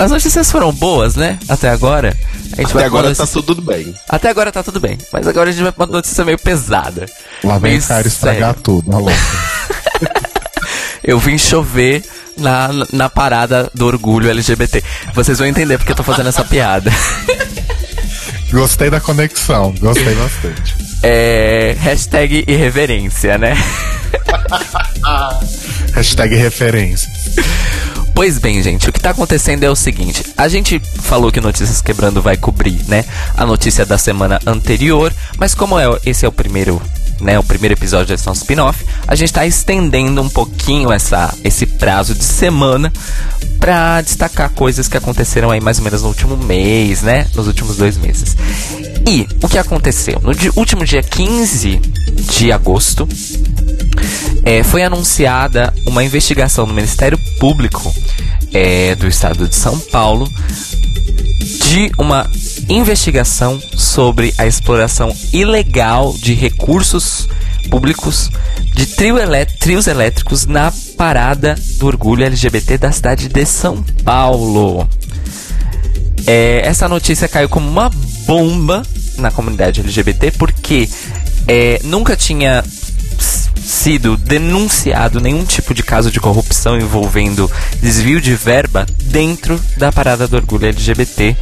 As 0.00 0.10
notícias 0.10 0.50
foram 0.50 0.72
boas, 0.72 1.14
né? 1.14 1.38
Até 1.48 1.68
agora. 1.68 2.16
A 2.54 2.62
gente 2.62 2.72
Até 2.72 2.84
agora 2.84 3.14
tá 3.14 3.22
notícia... 3.22 3.40
tá 3.40 3.46
tudo 3.46 3.62
bem. 3.62 3.94
Até 4.08 4.30
agora 4.30 4.50
tá 4.50 4.62
tudo 4.64 4.80
bem. 4.80 4.98
Mas 5.12 5.28
agora 5.28 5.50
a 5.50 5.52
gente 5.52 5.62
vai 5.62 5.70
pra 5.70 5.84
uma 5.84 5.92
notícia 5.92 6.24
meio 6.24 6.38
pesada. 6.38 7.06
Lá 7.44 7.58
vem 7.58 7.78
o 7.78 7.82
cara 7.82 8.08
estragar 8.08 8.54
tudo, 8.54 8.90
maluco. 8.90 9.12
eu 11.02 11.18
vim 11.18 11.38
chover 11.38 12.02
na, 12.36 12.70
na 12.92 13.08
parada 13.08 13.70
do 13.74 13.86
orgulho 13.86 14.30
LGBT. 14.30 14.82
Vocês 15.14 15.38
vão 15.38 15.46
entender 15.46 15.78
porque 15.78 15.92
eu 15.92 15.96
tô 15.96 16.02
fazendo 16.02 16.28
essa 16.28 16.44
piada. 16.44 16.90
Gostei 18.50 18.88
da 18.88 18.98
conexão, 18.98 19.74
gostei 19.78 20.14
bastante. 20.14 20.74
É. 21.02 21.76
Hashtag 21.80 22.44
irreverência, 22.48 23.36
né? 23.36 23.54
hashtag 25.92 26.34
referência. 26.34 27.10
Pois 28.14 28.38
bem, 28.38 28.60
gente, 28.62 28.88
o 28.88 28.92
que 28.92 28.98
tá 28.98 29.10
acontecendo 29.10 29.64
é 29.64 29.70
o 29.70 29.76
seguinte: 29.76 30.24
a 30.36 30.48
gente 30.48 30.80
falou 31.02 31.30
que 31.30 31.40
Notícias 31.40 31.82
Quebrando 31.82 32.22
vai 32.22 32.36
cobrir, 32.36 32.80
né, 32.88 33.04
a 33.36 33.44
notícia 33.44 33.84
da 33.84 33.98
semana 33.98 34.40
anterior, 34.46 35.12
mas 35.36 35.54
como 35.54 35.78
é, 35.78 35.84
esse 36.04 36.24
é 36.24 36.28
o 36.28 36.32
primeiro 36.32 36.80
né, 37.20 37.38
o 37.38 37.42
primeiro 37.42 37.74
episódio 37.74 38.08
desse 38.08 38.26
nosso 38.26 38.42
spin-off, 38.42 38.84
a 39.06 39.14
gente 39.14 39.28
está 39.28 39.46
estendendo 39.46 40.22
um 40.22 40.28
pouquinho 40.28 40.92
essa, 40.92 41.34
esse 41.44 41.66
prazo 41.66 42.14
de 42.14 42.24
semana 42.24 42.92
para 43.58 44.00
destacar 44.00 44.50
coisas 44.50 44.88
que 44.88 44.96
aconteceram 44.96 45.50
aí 45.50 45.60
mais 45.60 45.78
ou 45.78 45.84
menos 45.84 46.02
no 46.02 46.08
último 46.08 46.36
mês, 46.36 47.02
né, 47.02 47.26
nos 47.34 47.46
últimos 47.46 47.76
dois 47.76 47.96
meses. 47.96 48.36
E 49.06 49.26
o 49.42 49.48
que 49.48 49.58
aconteceu? 49.58 50.20
No 50.22 50.32
último 50.56 50.84
dia 50.84 51.02
15 51.02 51.76
de 52.36 52.52
agosto, 52.52 53.08
é, 54.44 54.62
foi 54.62 54.82
anunciada 54.82 55.72
uma 55.86 56.04
investigação 56.04 56.66
no 56.66 56.74
Ministério 56.74 57.18
Público 57.38 57.94
é, 58.52 58.94
do 58.94 59.06
Estado 59.06 59.48
de 59.48 59.56
São 59.56 59.78
Paulo 59.78 60.30
de 61.68 61.90
uma 61.98 62.28
investigação 62.68 63.60
sobre 63.76 64.34
a 64.36 64.46
exploração 64.46 65.14
ilegal 65.32 66.14
de 66.18 66.34
recursos 66.34 67.28
públicos 67.70 68.30
de 68.74 68.86
trio 68.86 69.16
trios 69.58 69.86
elétricos 69.86 70.46
na 70.46 70.72
parada 70.96 71.56
do 71.78 71.86
orgulho 71.86 72.24
LGBT 72.24 72.78
da 72.78 72.92
cidade 72.92 73.28
de 73.28 73.44
São 73.44 73.82
Paulo. 74.04 74.88
É, 76.26 76.62
essa 76.64 76.88
notícia 76.88 77.26
caiu 77.28 77.48
como 77.48 77.68
uma 77.68 77.90
bomba 78.26 78.82
na 79.16 79.30
comunidade 79.30 79.80
LGBT 79.80 80.32
porque 80.32 80.88
é, 81.46 81.80
nunca 81.84 82.16
tinha 82.16 82.62
sido 83.68 84.16
denunciado 84.16 85.20
nenhum 85.20 85.44
tipo 85.44 85.74
de 85.74 85.82
caso 85.82 86.10
de 86.10 86.18
corrupção 86.18 86.78
envolvendo 86.78 87.50
desvio 87.82 88.18
de 88.18 88.34
verba 88.34 88.86
dentro 89.04 89.60
da 89.76 89.92
parada 89.92 90.26
do 90.26 90.36
orgulho 90.36 90.68
LGBT 90.68 91.36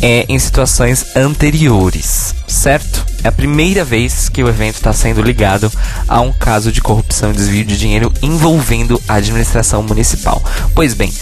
é, 0.00 0.24
em 0.26 0.38
situações 0.38 1.14
anteriores, 1.14 2.34
certo? 2.48 3.04
É 3.22 3.28
a 3.28 3.32
primeira 3.32 3.84
vez 3.84 4.30
que 4.30 4.42
o 4.42 4.48
evento 4.48 4.76
está 4.76 4.92
sendo 4.92 5.20
ligado 5.20 5.70
a 6.08 6.20
um 6.22 6.32
caso 6.32 6.72
de 6.72 6.80
corrupção 6.80 7.30
e 7.30 7.34
desvio 7.34 7.64
de 7.64 7.78
dinheiro 7.78 8.12
envolvendo 8.22 9.00
a 9.06 9.14
administração 9.14 9.82
municipal. 9.82 10.42
Pois 10.74 10.94
bem, 10.94 11.12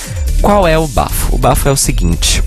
qual 0.40 0.68
é 0.68 0.78
o 0.78 0.86
bafo? 0.86 1.34
O 1.34 1.38
bafo 1.38 1.68
é 1.68 1.72
o 1.72 1.76
seguinte: 1.76 2.42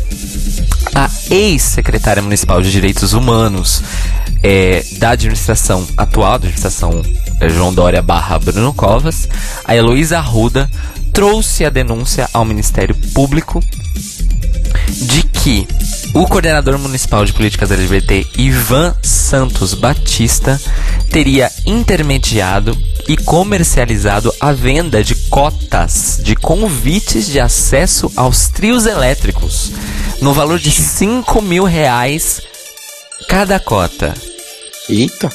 a 0.96 1.10
ex-secretária 1.30 2.22
municipal 2.22 2.62
de 2.62 2.72
Direitos 2.72 3.14
Humanos 3.14 3.84
é, 4.42 4.86
da 4.98 5.10
administração 5.10 5.86
atual, 5.98 6.32
da 6.32 6.48
administração 6.48 7.04
João 7.42 7.74
Dória 7.74 8.02
barra 8.02 8.40
Bruno 8.40 8.74
Covas, 8.74 9.28
a 9.64 9.76
Heloísa 9.76 10.18
Arruda 10.18 10.70
trouxe 11.14 11.66
a 11.66 11.70
denúncia 11.70 12.30
ao 12.34 12.46
Ministério 12.46 12.96
Público 13.14 13.64
de 14.88 15.24
que 15.24 15.68
o 16.14 16.26
coordenador 16.26 16.78
municipal 16.80 17.26
de 17.26 17.34
políticas 17.34 17.72
LGBT, 17.72 18.26
Ivan 18.38 18.96
Santos 19.04 19.74
Batista, 19.74 20.60
teria 21.12 21.52
intermediado 21.66 22.78
e 23.08 23.16
comercializado 23.18 24.34
a 24.40 24.52
venda 24.52 25.04
de 25.04 25.16
cotas 25.30 26.20
de 26.24 26.36
convites 26.36 27.28
de 27.28 27.40
acesso 27.40 28.12
aos 28.16 28.50
trios 28.50 28.86
elétricos 28.86 29.72
no 30.22 30.34
valor 30.34 30.60
de 30.60 30.72
5 30.72 31.42
mil 31.42 31.64
reais 31.64 32.42
cada 33.28 33.60
cota. 33.60 34.14
Eita! 34.90 35.30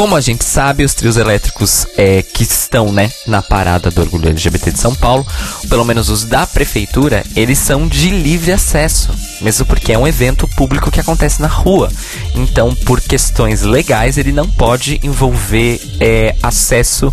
Como 0.00 0.16
a 0.16 0.20
gente 0.22 0.46
sabe, 0.46 0.82
os 0.82 0.94
trios 0.94 1.18
elétricos 1.18 1.86
é, 1.94 2.22
que 2.22 2.42
estão 2.42 2.90
né, 2.90 3.12
na 3.26 3.42
parada 3.42 3.90
do 3.90 4.00
Orgulho 4.00 4.30
LGBT 4.30 4.70
de 4.70 4.80
São 4.80 4.94
Paulo, 4.94 5.26
pelo 5.68 5.84
menos 5.84 6.08
os 6.08 6.24
da 6.24 6.46
prefeitura, 6.46 7.22
eles 7.36 7.58
são 7.58 7.86
de 7.86 8.08
livre 8.08 8.50
acesso, 8.50 9.10
mesmo 9.42 9.66
porque 9.66 9.92
é 9.92 9.98
um 9.98 10.08
evento 10.08 10.48
público 10.56 10.90
que 10.90 11.00
acontece 11.00 11.42
na 11.42 11.48
rua. 11.48 11.92
Então, 12.34 12.74
por 12.74 12.98
questões 12.98 13.60
legais, 13.60 14.16
ele 14.16 14.32
não 14.32 14.48
pode 14.48 14.98
envolver 15.02 15.78
é, 16.00 16.34
acesso 16.42 17.12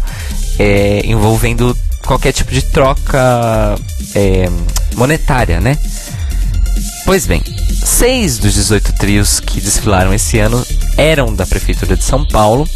é, 0.58 1.02
envolvendo 1.04 1.78
qualquer 2.06 2.32
tipo 2.32 2.54
de 2.54 2.62
troca 2.62 3.76
é, 4.16 4.50
monetária, 4.96 5.60
né? 5.60 5.78
Pois 7.08 7.26
bem, 7.26 7.42
seis 7.86 8.38
dos 8.38 8.54
18 8.54 8.92
trios 8.98 9.40
que 9.40 9.62
desfilaram 9.62 10.14
esse 10.14 10.40
ano 10.40 10.62
eram 10.98 11.34
da 11.34 11.48
Prefeitura 11.48 11.96
de 11.96 12.04
São 12.04 12.26
Paulo, 12.26 12.68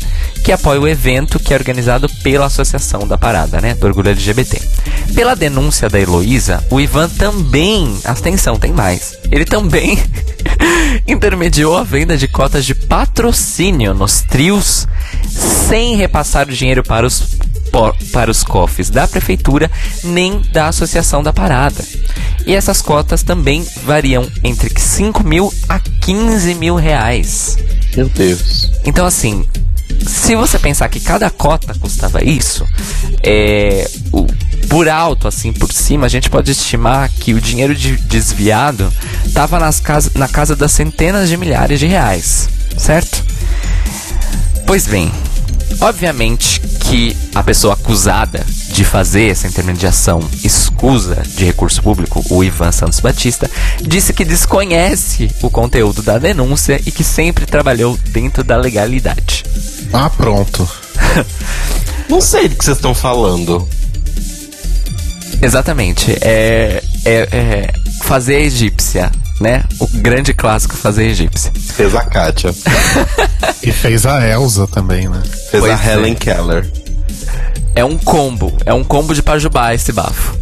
que 0.43 0.51
apoia 0.51 0.79
o 0.79 0.87
evento 0.87 1.39
que 1.39 1.53
é 1.53 1.57
organizado 1.57 2.09
pela 2.23 2.45
Associação 2.47 3.07
da 3.07 3.17
Parada, 3.17 3.61
né, 3.61 3.73
do 3.75 3.85
Orgulho 3.85 4.09
LGBT. 4.09 4.61
Pela 5.13 5.35
denúncia 5.35 5.89
da 5.89 5.99
Heloísa, 5.99 6.63
o 6.69 6.79
Ivan 6.79 7.09
também, 7.09 7.97
atenção, 8.03 8.57
tem 8.57 8.71
mais, 8.71 9.17
ele 9.31 9.45
também 9.45 9.99
intermediou 11.07 11.77
a 11.77 11.83
venda 11.83 12.17
de 12.17 12.27
cotas 12.27 12.65
de 12.65 12.73
patrocínio 12.73 13.93
nos 13.93 14.21
trios 14.21 14.87
sem 15.69 15.95
repassar 15.95 16.47
o 16.47 16.51
dinheiro 16.51 16.83
para 16.83 17.05
os 17.05 17.39
para 18.11 18.29
os 18.29 18.43
cofres 18.43 18.89
da 18.89 19.07
prefeitura 19.07 19.71
nem 20.03 20.41
da 20.51 20.67
associação 20.67 21.23
da 21.23 21.31
parada. 21.31 21.81
E 22.45 22.53
essas 22.53 22.81
cotas 22.81 23.23
também 23.23 23.65
variam 23.85 24.27
entre 24.43 24.69
5 24.77 25.25
mil 25.25 25.53
a 25.69 25.79
15 25.79 26.53
mil 26.55 26.75
reais. 26.75 27.57
Meu 27.95 28.09
Deus. 28.09 28.69
Então, 28.83 29.05
assim, 29.05 29.45
se 30.05 30.35
você 30.35 30.57
pensar 30.59 30.89
que 30.89 30.99
cada 30.99 31.29
cota 31.29 31.73
custava 31.79 32.23
isso, 32.23 32.65
é, 33.23 33.89
o, 34.11 34.25
por 34.67 34.87
alto, 34.87 35.27
assim, 35.27 35.51
por 35.51 35.71
cima, 35.71 36.05
a 36.05 36.09
gente 36.09 36.29
pode 36.29 36.51
estimar 36.51 37.09
que 37.09 37.33
o 37.33 37.41
dinheiro 37.41 37.75
de, 37.75 37.97
desviado 37.97 38.91
estava 39.25 39.59
na 39.59 40.27
casa 40.27 40.55
das 40.55 40.71
centenas 40.71 41.29
de 41.29 41.37
milhares 41.37 41.79
de 41.79 41.87
reais, 41.87 42.49
certo? 42.77 43.23
Pois 44.65 44.87
bem, 44.87 45.11
obviamente 45.79 46.61
que 46.61 47.15
a 47.35 47.43
pessoa 47.43 47.73
acusada 47.73 48.45
de 48.71 48.83
fazer 48.83 49.29
essa 49.29 49.47
intermediação 49.47 50.19
escusa 50.43 51.21
de 51.35 51.45
recurso 51.45 51.81
público, 51.81 52.23
o 52.29 52.43
Ivan 52.43 52.71
Santos 52.71 52.99
Batista, 52.99 53.49
disse 53.81 54.13
que 54.13 54.23
desconhece 54.23 55.29
o 55.41 55.49
conteúdo 55.49 56.01
da 56.01 56.17
denúncia 56.17 56.81
e 56.85 56.91
que 56.91 57.03
sempre 57.03 57.45
trabalhou 57.45 57.97
dentro 58.07 58.43
da 58.43 58.57
legalidade. 58.57 59.43
Ah, 59.91 60.09
pronto. 60.09 60.67
Não 62.09 62.21
sei 62.21 62.47
do 62.47 62.55
que 62.55 62.63
vocês 62.63 62.77
estão 62.77 62.95
falando. 62.95 63.67
Exatamente. 65.41 66.11
É, 66.21 66.83
é, 67.05 67.27
é 67.31 67.73
fazer 68.03 68.35
a 68.35 68.41
egípcia 68.41 69.11
né? 69.41 69.63
O 69.79 69.87
grande 69.87 70.33
clássico 70.33 70.77
fazer 70.77 71.05
egípcia. 71.05 71.51
Fez 71.73 71.95
a 71.95 72.03
Kátia. 72.03 72.53
E 73.63 73.71
fez 73.71 74.07
a 74.07 74.27
Elsa 74.27 74.65
também, 74.65 75.07
né? 75.07 75.21
Fez 75.51 75.63
Pois 75.63 75.71
a 75.71 75.83
é. 75.83 75.93
Helen 75.93 76.15
Keller. 76.15 76.67
É 77.73 77.85
um 77.85 77.97
combo, 77.97 78.55
é 78.65 78.73
um 78.73 78.83
combo 78.83 79.13
de 79.13 79.23
pajubá 79.23 79.73
esse 79.73 79.91
bafo. 79.91 80.37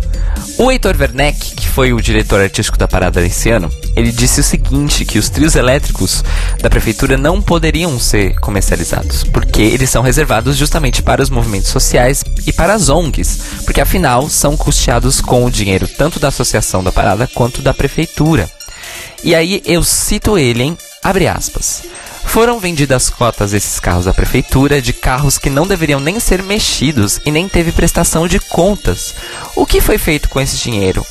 O 0.57 0.69
Heitor 0.69 0.95
Werneck, 0.99 1.55
que 1.55 1.67
foi 1.67 1.93
o 1.93 2.01
diretor 2.01 2.41
artístico 2.41 2.77
da 2.77 2.87
parada 2.87 3.25
esse 3.25 3.49
ano, 3.49 3.71
ele 3.95 4.11
disse 4.11 4.41
o 4.41 4.43
seguinte, 4.43 5.05
que 5.05 5.17
os 5.17 5.29
trios 5.29 5.55
elétricos 5.55 6.21
da 6.61 6.69
prefeitura 6.69 7.17
não 7.17 7.41
poderiam 7.41 7.97
ser 7.97 8.37
comercializados, 8.41 9.23
porque 9.23 9.61
eles 9.61 9.89
são 9.89 10.01
reservados 10.01 10.57
justamente 10.57 11.01
para 11.01 11.21
os 11.21 11.29
movimentos 11.29 11.69
sociais 11.69 12.23
e 12.45 12.51
para 12.51 12.73
as 12.73 12.89
ONGs, 12.89 13.39
porque 13.63 13.79
afinal 13.79 14.27
são 14.27 14.57
custeados 14.57 15.21
com 15.21 15.45
o 15.45 15.51
dinheiro 15.51 15.87
tanto 15.87 16.19
da 16.19 16.27
associação 16.27 16.83
da 16.83 16.91
parada 16.91 17.25
quanto 17.33 17.61
da 17.61 17.73
prefeitura. 17.73 18.49
E 19.23 19.33
aí 19.33 19.61
eu 19.65 19.83
cito 19.83 20.37
ele, 20.37 20.63
hein? 20.63 20.77
Abre 21.01 21.27
aspas. 21.27 21.83
Foram 22.29 22.59
vendidas 22.59 23.09
cotas 23.09 23.51
desses 23.51 23.79
carros 23.79 24.07
à 24.07 24.13
prefeitura 24.13 24.81
de 24.81 24.93
carros 24.93 25.37
que 25.37 25.49
não 25.49 25.65
deveriam 25.67 25.99
nem 25.99 26.19
ser 26.19 26.43
mexidos 26.43 27.19
e 27.25 27.31
nem 27.31 27.49
teve 27.49 27.71
prestação 27.71 28.27
de 28.27 28.39
contas. 28.39 29.15
O 29.55 29.65
que 29.65 29.81
foi 29.81 29.97
feito 29.97 30.29
com 30.29 30.39
esse 30.39 30.55
dinheiro? 30.57 31.05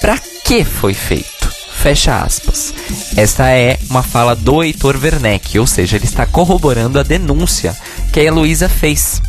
Pra 0.00 0.18
que 0.18 0.64
foi 0.64 0.92
feito? 0.92 1.46
Fecha 1.72 2.20
aspas. 2.20 2.74
Esta 3.16 3.48
é 3.50 3.78
uma 3.88 4.02
fala 4.02 4.34
do 4.34 4.62
Heitor 4.62 4.96
Werneck, 5.00 5.56
ou 5.58 5.66
seja, 5.66 5.96
ele 5.96 6.04
está 6.04 6.26
corroborando 6.26 6.98
a 6.98 7.02
denúncia 7.04 7.76
que 8.12 8.18
a 8.18 8.24
Heloísa 8.24 8.68
fez. 8.68 9.22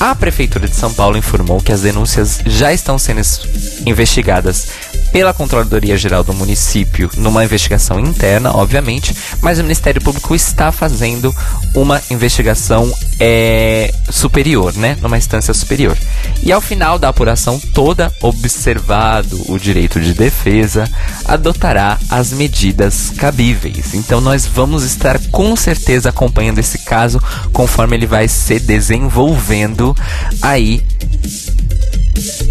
A 0.00 0.14
Prefeitura 0.14 0.66
de 0.66 0.74
São 0.74 0.92
Paulo 0.92 1.18
informou 1.18 1.60
que 1.60 1.72
as 1.72 1.82
denúncias 1.82 2.40
já 2.46 2.72
estão 2.72 2.98
sendo 2.98 3.20
es- 3.20 3.40
investigadas 3.84 4.68
pela 5.14 5.32
Controladoria 5.32 5.96
Geral 5.96 6.24
do 6.24 6.34
município 6.34 7.08
numa 7.16 7.44
investigação 7.44 8.00
interna, 8.00 8.50
obviamente, 8.52 9.16
mas 9.40 9.60
o 9.60 9.62
Ministério 9.62 10.02
Público 10.02 10.34
está 10.34 10.72
fazendo 10.72 11.32
uma 11.72 12.02
investigação 12.10 12.92
é, 13.20 13.94
superior, 14.10 14.74
né? 14.74 14.98
Numa 15.00 15.16
instância 15.16 15.54
superior. 15.54 15.96
E 16.42 16.50
ao 16.50 16.60
final 16.60 16.98
da 16.98 17.10
apuração 17.10 17.60
toda, 17.72 18.12
observado 18.20 19.40
o 19.52 19.56
direito 19.56 20.00
de 20.00 20.14
defesa, 20.14 20.90
adotará 21.26 21.96
as 22.10 22.32
medidas 22.32 23.10
cabíveis. 23.10 23.94
Então 23.94 24.20
nós 24.20 24.44
vamos 24.44 24.82
estar 24.82 25.20
com 25.30 25.54
certeza 25.54 26.08
acompanhando 26.08 26.58
esse 26.58 26.78
caso 26.78 27.22
conforme 27.52 27.94
ele 27.94 28.06
vai 28.06 28.26
se 28.26 28.58
desenvolvendo 28.58 29.96
aí 30.42 30.82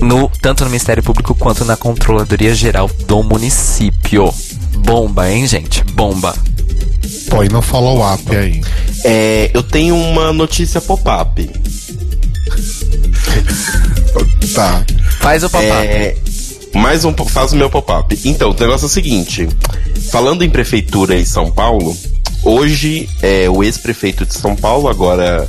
no 0.03 0.29
tanto 0.41 0.63
no 0.63 0.69
Ministério 0.69 1.01
Público 1.01 1.33
quanto 1.33 1.63
na 1.65 1.77
Controladoria 1.77 2.53
Geral 2.53 2.89
do 3.07 3.23
município. 3.23 4.33
Bomba, 4.77 5.31
hein, 5.31 5.47
gente? 5.47 5.83
Bomba. 5.85 6.35
Põe 7.29 7.47
no 7.47 7.61
follow-up 7.61 8.35
aí. 8.35 8.61
É, 9.03 9.49
eu 9.53 9.63
tenho 9.63 9.95
uma 9.95 10.33
notícia 10.33 10.81
pop-up. 10.81 11.49
Tá. 14.53 14.85
Faz 15.19 15.43
o 15.43 15.49
pop-up. 15.49 15.87
É, 15.87 16.15
mais 16.75 17.03
um, 17.05 17.13
faz 17.25 17.53
o 17.53 17.55
meu 17.55 17.71
pop-up. 17.71 18.19
Então, 18.23 18.51
o 18.51 18.53
negócio 18.53 18.85
é 18.85 18.87
o 18.87 18.89
seguinte: 18.89 19.49
falando 20.11 20.43
em 20.43 20.49
prefeitura 20.49 21.19
em 21.19 21.25
São 21.25 21.49
Paulo, 21.49 21.97
hoje 22.43 23.09
é, 23.23 23.49
o 23.49 23.63
ex-prefeito 23.63 24.27
de 24.27 24.35
São 24.35 24.55
Paulo, 24.55 24.87
agora 24.87 25.47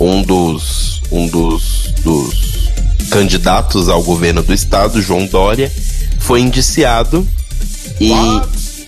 um 0.00 0.22
dos, 0.22 1.00
um 1.12 1.28
dos, 1.28 1.94
dos 2.02 2.53
candidatos 3.10 3.88
ao 3.88 4.02
governo 4.02 4.42
do 4.42 4.52
estado, 4.52 5.00
João 5.00 5.26
Dória, 5.26 5.70
foi 6.18 6.40
indiciado 6.40 7.26
e 8.00 8.12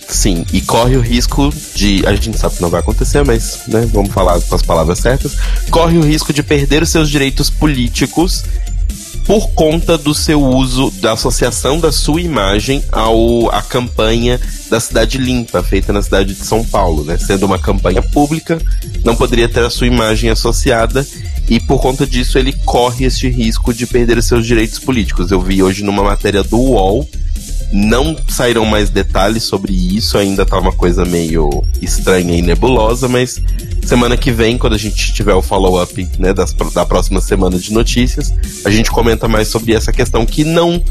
sim, 0.07 0.45
e 0.53 0.61
corre 0.61 0.95
o 0.95 1.01
risco 1.01 1.53
de, 1.75 2.05
a 2.05 2.15
gente 2.15 2.37
sabe 2.37 2.55
que 2.55 2.61
não 2.61 2.69
vai 2.69 2.79
acontecer, 2.79 3.23
mas 3.25 3.59
né, 3.67 3.87
vamos 3.91 4.11
falar 4.11 4.39
com 4.41 4.55
as 4.55 4.61
palavras 4.61 4.99
certas, 4.99 5.35
corre 5.69 5.97
o 5.97 6.01
risco 6.01 6.31
de 6.31 6.41
perder 6.41 6.81
os 6.81 6.89
seus 6.89 7.09
direitos 7.09 7.49
políticos 7.49 8.43
por 9.27 9.49
conta 9.49 9.97
do 9.97 10.15
seu 10.15 10.41
uso 10.41 10.89
da 11.01 11.11
associação 11.11 11.81
da 11.81 11.91
sua 11.91 12.21
imagem 12.21 12.81
ao 12.93 13.53
à 13.53 13.61
campanha 13.61 14.39
da 14.69 14.79
cidade 14.79 15.17
limpa 15.17 15.61
feita 15.61 15.91
na 15.91 16.01
cidade 16.01 16.33
de 16.33 16.45
São 16.45 16.63
Paulo, 16.63 17.03
né? 17.03 17.17
Sendo 17.17 17.45
uma 17.45 17.59
campanha 17.59 18.01
pública, 18.01 18.57
não 19.03 19.17
poderia 19.17 19.49
ter 19.49 19.65
a 19.65 19.69
sua 19.69 19.85
imagem 19.85 20.29
associada 20.29 21.05
e 21.49 21.59
por 21.59 21.81
conta 21.81 22.07
disso 22.07 22.37
ele 22.39 22.53
corre 22.65 23.03
este 23.03 23.27
risco 23.27 23.73
de 23.73 23.85
perder 23.85 24.23
seus 24.23 24.47
direitos 24.47 24.79
políticos. 24.79 25.29
Eu 25.29 25.41
vi 25.41 25.61
hoje 25.61 25.83
numa 25.83 26.03
matéria 26.03 26.41
do 26.41 26.57
UOL 26.57 27.05
não 27.71 28.15
saíram 28.29 28.65
mais 28.65 28.89
detalhes 28.89 29.43
sobre 29.43 29.73
isso, 29.73 30.17
ainda 30.17 30.45
tá 30.45 30.57
uma 30.57 30.71
coisa 30.71 31.03
meio 31.03 31.63
estranha 31.81 32.35
e 32.35 32.41
nebulosa, 32.41 33.07
mas 33.07 33.41
semana 33.85 34.15
que 34.15 34.31
vem, 34.31 34.57
quando 34.57 34.73
a 34.73 34.77
gente 34.77 35.13
tiver 35.13 35.33
o 35.33 35.41
follow-up 35.41 36.09
né, 36.17 36.33
das, 36.33 36.53
da 36.53 36.85
próxima 36.85 37.19
semana 37.21 37.57
de 37.57 37.73
notícias, 37.73 38.33
a 38.65 38.69
gente 38.69 38.89
comenta 38.89 39.27
mais 39.27 39.47
sobre 39.47 39.73
essa 39.73 39.91
questão 39.91 40.25
que 40.25 40.43
não 40.43 40.81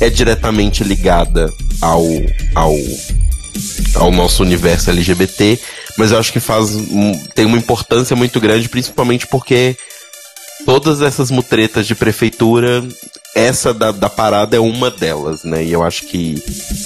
é 0.00 0.08
diretamente 0.08 0.82
ligada 0.82 1.52
ao, 1.80 2.04
ao, 2.54 2.74
ao 3.94 4.10
nosso 4.10 4.42
universo 4.42 4.90
LGBT, 4.90 5.58
mas 5.98 6.12
eu 6.12 6.18
acho 6.18 6.32
que 6.32 6.40
faz 6.40 6.70
tem 7.34 7.44
uma 7.44 7.58
importância 7.58 8.16
muito 8.16 8.40
grande, 8.40 8.68
principalmente 8.68 9.26
porque 9.26 9.76
todas 10.64 11.00
essas 11.00 11.30
mutretas 11.30 11.86
de 11.86 11.94
prefeitura, 11.94 12.84
essa 13.34 13.72
da, 13.72 13.92
da 13.92 14.10
parada 14.10 14.56
é 14.56 14.60
uma 14.60 14.90
delas, 14.90 15.44
né? 15.44 15.64
E 15.64 15.72
eu 15.72 15.82
acho 15.82 16.06
que 16.06 16.42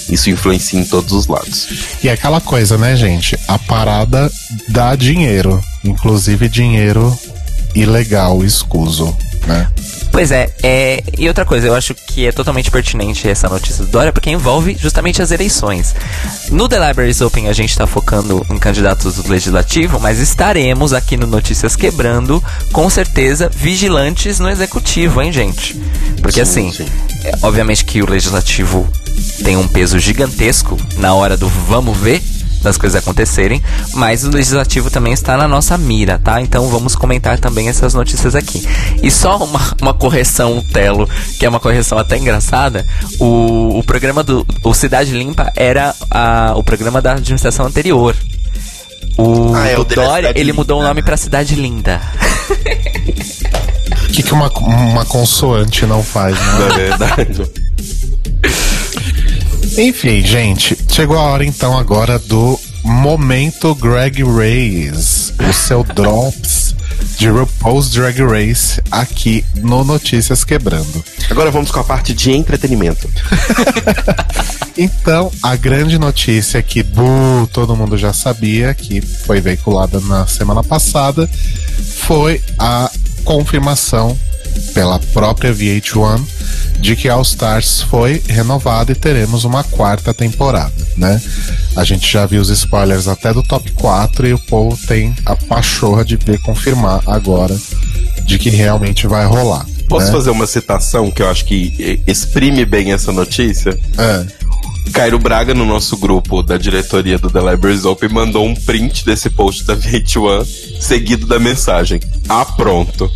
isso 0.09 0.29
influencia 0.29 0.79
em 0.79 0.85
todos 0.85 1.11
os 1.11 1.27
lados. 1.27 1.67
E 2.03 2.07
é 2.07 2.11
aquela 2.11 2.39
coisa, 2.39 2.77
né, 2.77 2.95
gente? 2.95 3.37
A 3.47 3.59
parada 3.59 4.31
dá 4.69 4.95
dinheiro. 4.95 5.61
Inclusive 5.83 6.47
dinheiro 6.47 7.17
ilegal, 7.75 8.43
escuso, 8.43 9.15
né? 9.45 9.69
Pois 10.17 10.31
é, 10.31 10.49
é, 10.63 11.03
e 11.15 11.27
outra 11.27 11.45
coisa, 11.45 11.67
eu 11.67 11.75
acho 11.75 11.93
que 11.93 12.25
é 12.25 12.31
totalmente 12.31 12.71
pertinente 12.71 13.29
essa 13.29 13.47
notícia 13.47 13.85
do 13.85 13.91
Dória, 13.91 14.11
porque 14.11 14.31
envolve 14.31 14.75
justamente 14.75 15.21
as 15.21 15.29
eleições. 15.29 15.93
No 16.49 16.67
The 16.67 16.87
Libraries 16.87 17.21
Open 17.21 17.47
a 17.47 17.53
gente 17.53 17.69
está 17.69 17.85
focando 17.85 18.43
em 18.49 18.57
candidatos 18.57 19.17
do 19.17 19.29
Legislativo, 19.29 19.99
mas 19.99 20.17
estaremos 20.17 20.91
aqui 20.91 21.17
no 21.17 21.27
Notícias 21.27 21.75
Quebrando, 21.75 22.43
com 22.73 22.89
certeza, 22.89 23.47
vigilantes 23.47 24.39
no 24.39 24.49
Executivo, 24.49 25.21
hein, 25.21 25.31
gente? 25.31 25.79
Porque 26.19 26.43
Sim, 26.43 26.69
assim, 26.69 26.85
sim. 26.85 26.91
é, 27.23 27.33
obviamente 27.43 27.85
que 27.85 28.01
o 28.01 28.09
Legislativo 28.09 28.89
tem 29.43 29.55
um 29.55 29.67
peso 29.67 29.99
gigantesco 29.99 30.79
na 30.97 31.13
hora 31.13 31.37
do 31.37 31.47
vamos 31.47 31.95
ver 31.95 32.23
das 32.61 32.77
coisas 32.77 33.01
acontecerem, 33.01 33.61
mas 33.93 34.23
o 34.23 34.29
legislativo 34.29 34.89
também 34.89 35.13
está 35.13 35.37
na 35.37 35.47
nossa 35.47 35.77
mira, 35.77 36.19
tá? 36.19 36.41
Então 36.41 36.67
vamos 36.69 36.95
comentar 36.95 37.37
também 37.39 37.69
essas 37.69 37.93
notícias 37.93 38.35
aqui. 38.35 38.67
E 39.01 39.09
só 39.11 39.37
uma, 39.37 39.61
uma 39.81 39.93
correção, 39.93 40.63
Telo, 40.73 41.07
que 41.39 41.45
é 41.45 41.49
uma 41.49 41.59
correção 41.59 41.97
até 41.97 42.17
engraçada. 42.17 42.85
O, 43.19 43.77
o 43.79 43.83
programa 43.83 44.23
do 44.23 44.45
o 44.63 44.73
Cidade 44.73 45.11
Limpa 45.11 45.51
era 45.55 45.93
a- 46.09 46.53
o 46.55 46.63
programa 46.63 47.01
da 47.01 47.13
administração 47.13 47.65
anterior. 47.65 48.15
O, 49.17 49.53
Ah, 49.55 49.67
é, 49.67 49.77
o 49.77 49.81
é 49.81 49.85
Dória, 49.95 50.29
ele 50.35 50.43
Linda. 50.45 50.53
mudou 50.53 50.79
o 50.79 50.83
nome 50.83 51.01
pra 51.01 51.17
Cidade 51.17 51.55
Linda. 51.55 52.01
O 54.03 54.07
que, 54.13 54.21
que 54.23 54.33
uma, 54.33 54.49
uma 54.59 55.05
consoante 55.05 55.85
não 55.85 56.03
faz, 56.03 56.35
né? 56.35 56.59
Na 56.59 56.75
verdade. 56.75 57.41
Enfim, 59.77 60.25
gente, 60.25 60.75
chegou 60.89 61.17
a 61.17 61.21
hora 61.21 61.45
então 61.45 61.77
agora 61.77 62.17
do 62.17 62.59
momento 62.83 63.75
Greg 63.75 64.23
Race, 64.23 65.31
o 65.47 65.53
seu 65.53 65.83
drops 65.93 66.75
de 67.19 67.29
RuPaul's 67.29 67.91
Drag 67.91 68.19
Race 68.23 68.81
aqui 68.89 69.45
no 69.55 69.83
Notícias 69.83 70.43
Quebrando. 70.43 71.03
Agora 71.29 71.51
vamos 71.51 71.69
com 71.69 71.79
a 71.79 71.83
parte 71.83 72.13
de 72.13 72.31
entretenimento. 72.31 73.07
Então, 74.79 75.31
a 75.41 75.55
grande 75.55 75.97
notícia 75.97 76.61
que 76.61 76.83
bu, 76.83 77.49
todo 77.51 77.75
mundo 77.75 77.97
já 77.97 78.13
sabia, 78.13 78.75
que 78.75 79.01
foi 79.01 79.41
veiculada 79.41 79.99
na 80.01 80.27
semana 80.27 80.63
passada, 80.63 81.27
foi 82.05 82.39
a 82.59 82.91
confirmação 83.23 84.15
pela 84.73 84.99
própria 84.99 85.53
VH1 85.53 86.21
de 86.79 86.95
que 86.95 87.09
All 87.09 87.21
Stars 87.21 87.81
foi 87.81 88.21
renovada 88.27 88.91
e 88.91 88.95
teremos 88.95 89.43
uma 89.43 89.63
quarta 89.63 90.13
temporada, 90.13 90.73
né? 90.95 91.21
A 91.75 91.83
gente 91.83 92.11
já 92.11 92.25
viu 92.25 92.41
os 92.41 92.49
spoilers 92.49 93.07
até 93.07 93.33
do 93.33 93.41
top 93.43 93.71
4 93.71 94.27
e 94.27 94.33
o 94.33 94.39
povo 94.39 94.77
tem 94.87 95.15
a 95.25 95.35
pachorra 95.35 96.05
de 96.05 96.15
ver 96.17 96.39
confirmar 96.41 97.01
agora 97.07 97.57
de 98.23 98.37
que 98.37 98.49
realmente 98.49 99.07
vai 99.07 99.25
rolar. 99.25 99.65
Posso 99.87 100.07
né? 100.07 100.11
fazer 100.11 100.29
uma 100.29 100.45
citação 100.45 101.09
que 101.09 101.21
eu 101.21 101.29
acho 101.29 101.45
que 101.45 101.73
eh, 101.79 102.11
exprime 102.11 102.65
bem 102.65 102.91
essa 102.91 103.11
notícia? 103.11 103.77
É. 103.97 104.25
Cairo 104.91 105.19
Braga, 105.19 105.53
no 105.53 105.65
nosso 105.65 105.97
grupo 105.97 106.41
da 106.41 106.57
diretoria 106.57 107.17
do 107.17 107.29
The 107.29 107.39
Libraries 107.51 107.85
Open, 107.85 108.09
mandou 108.09 108.45
um 108.45 108.55
print 108.55 109.05
desse 109.05 109.29
post 109.29 109.63
da 109.63 109.75
VH1, 109.75 110.79
seguido 110.79 111.25
da 111.25 111.39
mensagem: 111.39 111.99
Ah, 112.27 112.45
pronto. 112.45 113.09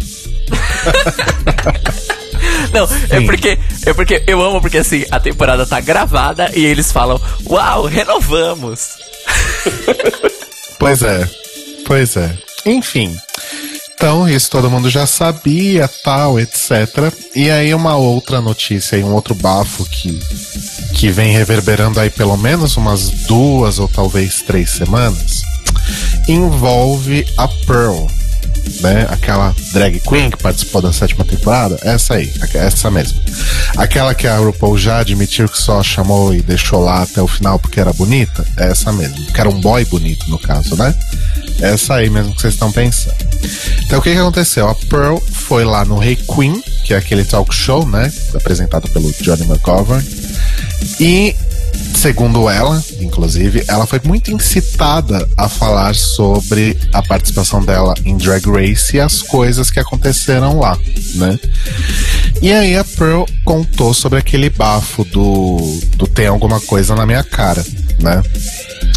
Não, 2.74 2.88
é 3.10 3.22
porque, 3.22 3.60
é 3.86 3.94
porque 3.94 4.24
eu 4.28 4.42
amo 4.42 4.62
porque 4.62 4.78
assim, 4.78 5.06
a 5.12 5.20
temporada 5.20 5.66
tá 5.66 5.80
gravada 5.80 6.52
e 6.54 6.66
eles 6.66 6.92
falam, 6.92 7.20
uau, 7.46 7.86
renovamos. 7.86 8.98
Pois 10.82 11.04
é, 11.04 11.30
pois 11.86 12.18
é. 12.18 12.36
Enfim. 12.66 13.16
Então, 13.94 14.28
isso 14.28 14.50
todo 14.50 14.68
mundo 14.68 14.90
já 14.90 15.06
sabia, 15.06 15.88
tal, 16.04 16.40
etc. 16.40 17.14
E 17.36 17.52
aí 17.52 17.72
uma 17.72 17.96
outra 17.96 18.42
notícia 18.42 18.98
e 18.98 19.04
um 19.04 19.14
outro 19.14 19.36
bafo 19.36 19.86
que, 19.86 20.20
que 20.96 21.10
vem 21.12 21.32
reverberando 21.34 22.00
aí 22.00 22.10
pelo 22.10 22.36
menos 22.36 22.78
umas 22.78 23.12
duas 23.28 23.78
ou 23.78 23.88
talvez 23.88 24.42
três 24.42 24.72
semanas, 24.72 25.44
envolve 26.28 27.28
a 27.38 27.48
Pearl, 27.48 28.08
né? 28.82 29.08
Aquela 29.10 29.54
drag 29.74 30.00
queen 30.00 30.30
que 30.30 30.38
participou 30.38 30.82
da 30.82 30.94
sétima 30.94 31.26
temporada, 31.26 31.78
essa 31.82 32.16
aí, 32.16 32.32
essa 32.54 32.90
mesmo. 32.90 33.20
Aquela 33.78 34.14
que 34.14 34.28
a 34.28 34.38
RuPaul 34.38 34.78
já 34.78 35.00
admitiu 35.00 35.48
que 35.50 35.58
só 35.58 35.82
chamou 35.84 36.34
e 36.34 36.42
deixou 36.42 36.80
lá 36.80 37.04
até 37.04 37.22
o 37.22 37.28
final 37.28 37.60
porque 37.60 37.80
era 37.80 37.94
bonita, 37.94 38.46
é 38.58 38.72
essa 38.72 38.92
mesmo. 38.92 39.26
Que 39.28 39.40
era 39.40 39.50
um 39.50 39.60
boy 39.60 39.84
bonito, 39.86 40.30
no 40.30 40.40
caso, 40.40 40.76
né? 40.76 40.96
Essa 41.60 41.96
aí 41.96 42.10
mesmo 42.10 42.34
que 42.34 42.42
vocês 42.42 42.54
estão 42.54 42.72
pensando. 42.72 43.16
Então 43.86 44.00
o 44.00 44.02
que, 44.02 44.12
que 44.12 44.18
aconteceu? 44.18 44.68
A 44.68 44.76
Pearl 44.76 45.18
foi 45.18 45.64
lá 45.64 45.84
no 45.86 45.98
Rei 45.98 46.16
Queen, 46.16 46.62
que 46.86 46.94
é 46.94 46.98
aquele 46.98 47.24
talk 47.24 47.54
show, 47.54 47.88
né? 47.88 48.12
Apresentado 48.34 48.90
pelo 48.90 49.12
Johnny 49.22 49.44
McGovern. 49.44 50.04
E 51.00 51.36
segundo 51.96 52.50
ela, 52.50 52.84
inclusive, 53.00 53.64
ela 53.68 53.86
foi 53.86 54.02
muito 54.04 54.32
incitada 54.32 55.28
a 55.38 55.48
falar 55.48 55.96
sobre 55.96 56.78
a 56.92 57.02
participação 57.02 57.64
dela 57.64 57.94
em 58.04 58.18
Drag 58.18 58.44
Race 58.50 58.96
e 58.96 59.00
as 59.00 59.22
coisas 59.22 59.70
que 59.70 59.80
aconteceram 59.80 60.60
lá, 60.60 60.78
né? 61.16 61.40
E 62.42 62.52
aí 62.52 62.76
a 62.76 62.84
Pearl 62.84 63.26
contou 63.46 63.94
sobre 63.94 64.18
aquele 64.18 64.50
bafo 64.50 65.04
do, 65.06 65.80
do 65.96 66.08
tem 66.08 66.28
alguma 66.28 66.60
coisa 66.60 66.96
na 66.96 67.06
minha 67.06 67.24
cara, 67.24 67.64
né? 68.00 68.24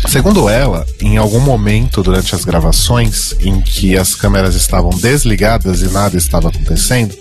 Segundo 0.07 0.49
ela, 0.49 0.87
em 1.01 1.17
algum 1.17 1.41
momento 1.41 2.03
durante 2.03 2.35
as 2.35 2.45
gravações 2.45 3.35
em 3.41 3.61
que 3.61 3.97
as 3.97 4.15
câmeras 4.15 4.55
estavam 4.55 4.91
desligadas 4.91 5.81
e 5.83 5.89
nada 5.89 6.17
estava 6.17 6.49
acontecendo, 6.51 7.17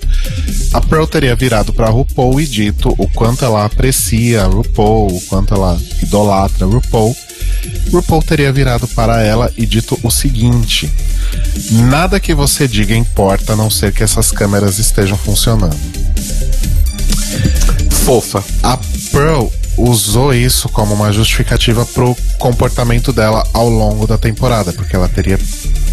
a 0.74 0.82
Pearl 0.82 1.06
teria 1.06 1.36
virado 1.36 1.74
para 1.74 1.89
RuPaul 1.89 2.41
e 2.41 2.46
dito 2.46 2.93
o 2.98 3.10
quanto 3.10 3.46
ela 3.46 3.65
aprecia 3.65 4.43
a 4.43 4.48
RuPaul, 4.48 5.15
o 5.15 5.22
quanto 5.22 5.54
ela 5.54 5.80
idolatra 6.02 6.65
a 6.65 6.69
RuPaul. 6.69 7.15
RuPaul 7.91 8.24
teria 8.24 8.52
virado 8.52 8.88
para 8.89 9.22
ela 9.22 9.52
e 9.58 9.65
dito 9.65 9.98
o 10.04 10.12
seguinte: 10.12 10.91
Nada 11.72 12.19
que 12.19 12.34
você 12.34 12.67
diga 12.67 12.96
importa 12.96 13.54
a 13.54 13.56
não 13.56 13.69
ser 13.69 13.93
que 13.93 14.04
essas 14.04 14.32
câmeras 14.32 14.78
estejam 14.78 15.17
funcionando. 15.17 15.78
Fofa. 17.89 18.43
A 18.62 18.78
Pearl 19.12 19.48
usou 19.77 20.33
isso 20.33 20.69
como 20.69 20.93
uma 20.93 21.12
justificativa 21.12 21.86
pro 21.86 22.15
comportamento 22.38 23.12
dela 23.12 23.43
ao 23.53 23.69
longo 23.69 24.05
da 24.05 24.17
temporada, 24.17 24.71
porque 24.73 24.95
ela 24.95 25.09
teria 25.09 25.39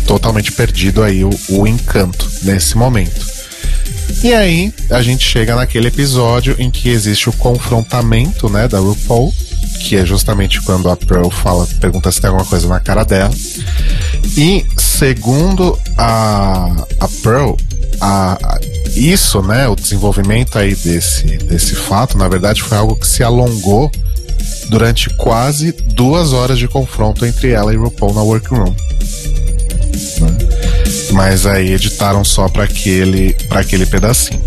totalmente 0.06 0.52
perdido 0.52 1.02
aí 1.02 1.24
o, 1.24 1.30
o 1.48 1.66
encanto 1.66 2.30
nesse 2.42 2.76
momento. 2.76 3.40
E 4.22 4.34
aí 4.34 4.74
a 4.90 5.00
gente 5.00 5.24
chega 5.24 5.54
naquele 5.54 5.88
episódio 5.88 6.54
em 6.58 6.70
que 6.70 6.88
existe 6.88 7.28
o 7.28 7.32
confrontamento, 7.32 8.48
né, 8.48 8.68
da 8.68 8.78
RuPaul, 8.78 9.32
que 9.80 9.96
é 9.96 10.04
justamente 10.04 10.60
quando 10.60 10.90
a 10.90 10.96
Pearl 10.96 11.30
fala, 11.30 11.66
pergunta 11.80 12.12
se 12.12 12.20
tem 12.20 12.28
alguma 12.28 12.46
coisa 12.46 12.68
na 12.68 12.80
cara 12.80 13.04
dela. 13.04 13.32
E 14.36 14.66
segundo 14.76 15.78
a, 15.96 16.86
a 17.00 17.08
Pearl, 17.22 17.54
a, 18.00 18.32
a, 18.32 18.60
isso, 18.94 19.42
né, 19.42 19.68
o 19.68 19.76
desenvolvimento 19.76 20.58
aí 20.58 20.74
desse, 20.74 21.38
desse 21.38 21.74
fato, 21.74 22.16
na 22.16 22.28
verdade, 22.28 22.62
foi 22.62 22.78
algo 22.78 22.96
que 22.96 23.06
se 23.06 23.22
alongou 23.22 23.90
durante 24.68 25.10
quase 25.10 25.72
duas 25.72 26.32
horas 26.32 26.58
de 26.58 26.66
confronto 26.66 27.26
entre 27.26 27.50
ela 27.50 27.72
e 27.72 27.76
RuPaul 27.76 28.14
na 28.14 28.22
workroom. 28.22 28.74
Né? 30.20 30.38
Mas 31.12 31.44
aí 31.44 31.72
editaram 31.72 32.24
só 32.24 32.48
para 32.48 32.64
aquele, 32.64 33.36
aquele 33.50 33.84
pedacinho. 33.84 34.40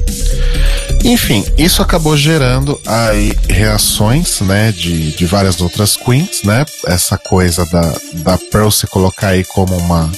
Enfim, 1.04 1.46
isso 1.58 1.82
acabou 1.82 2.16
gerando 2.16 2.80
aí 2.86 3.34
reações, 3.50 4.40
né, 4.40 4.72
de, 4.72 5.12
de 5.12 5.26
várias 5.26 5.60
outras 5.60 5.98
queens, 5.98 6.44
né? 6.44 6.66
Essa 6.88 7.18
coisa 7.18 7.66
da, 7.66 7.94
da 8.14 8.38
Pearl 8.38 8.70
se 8.70 8.88
colocar 8.88 9.30
aí 9.30 9.44
como 9.44 9.76
uma 9.76 10.10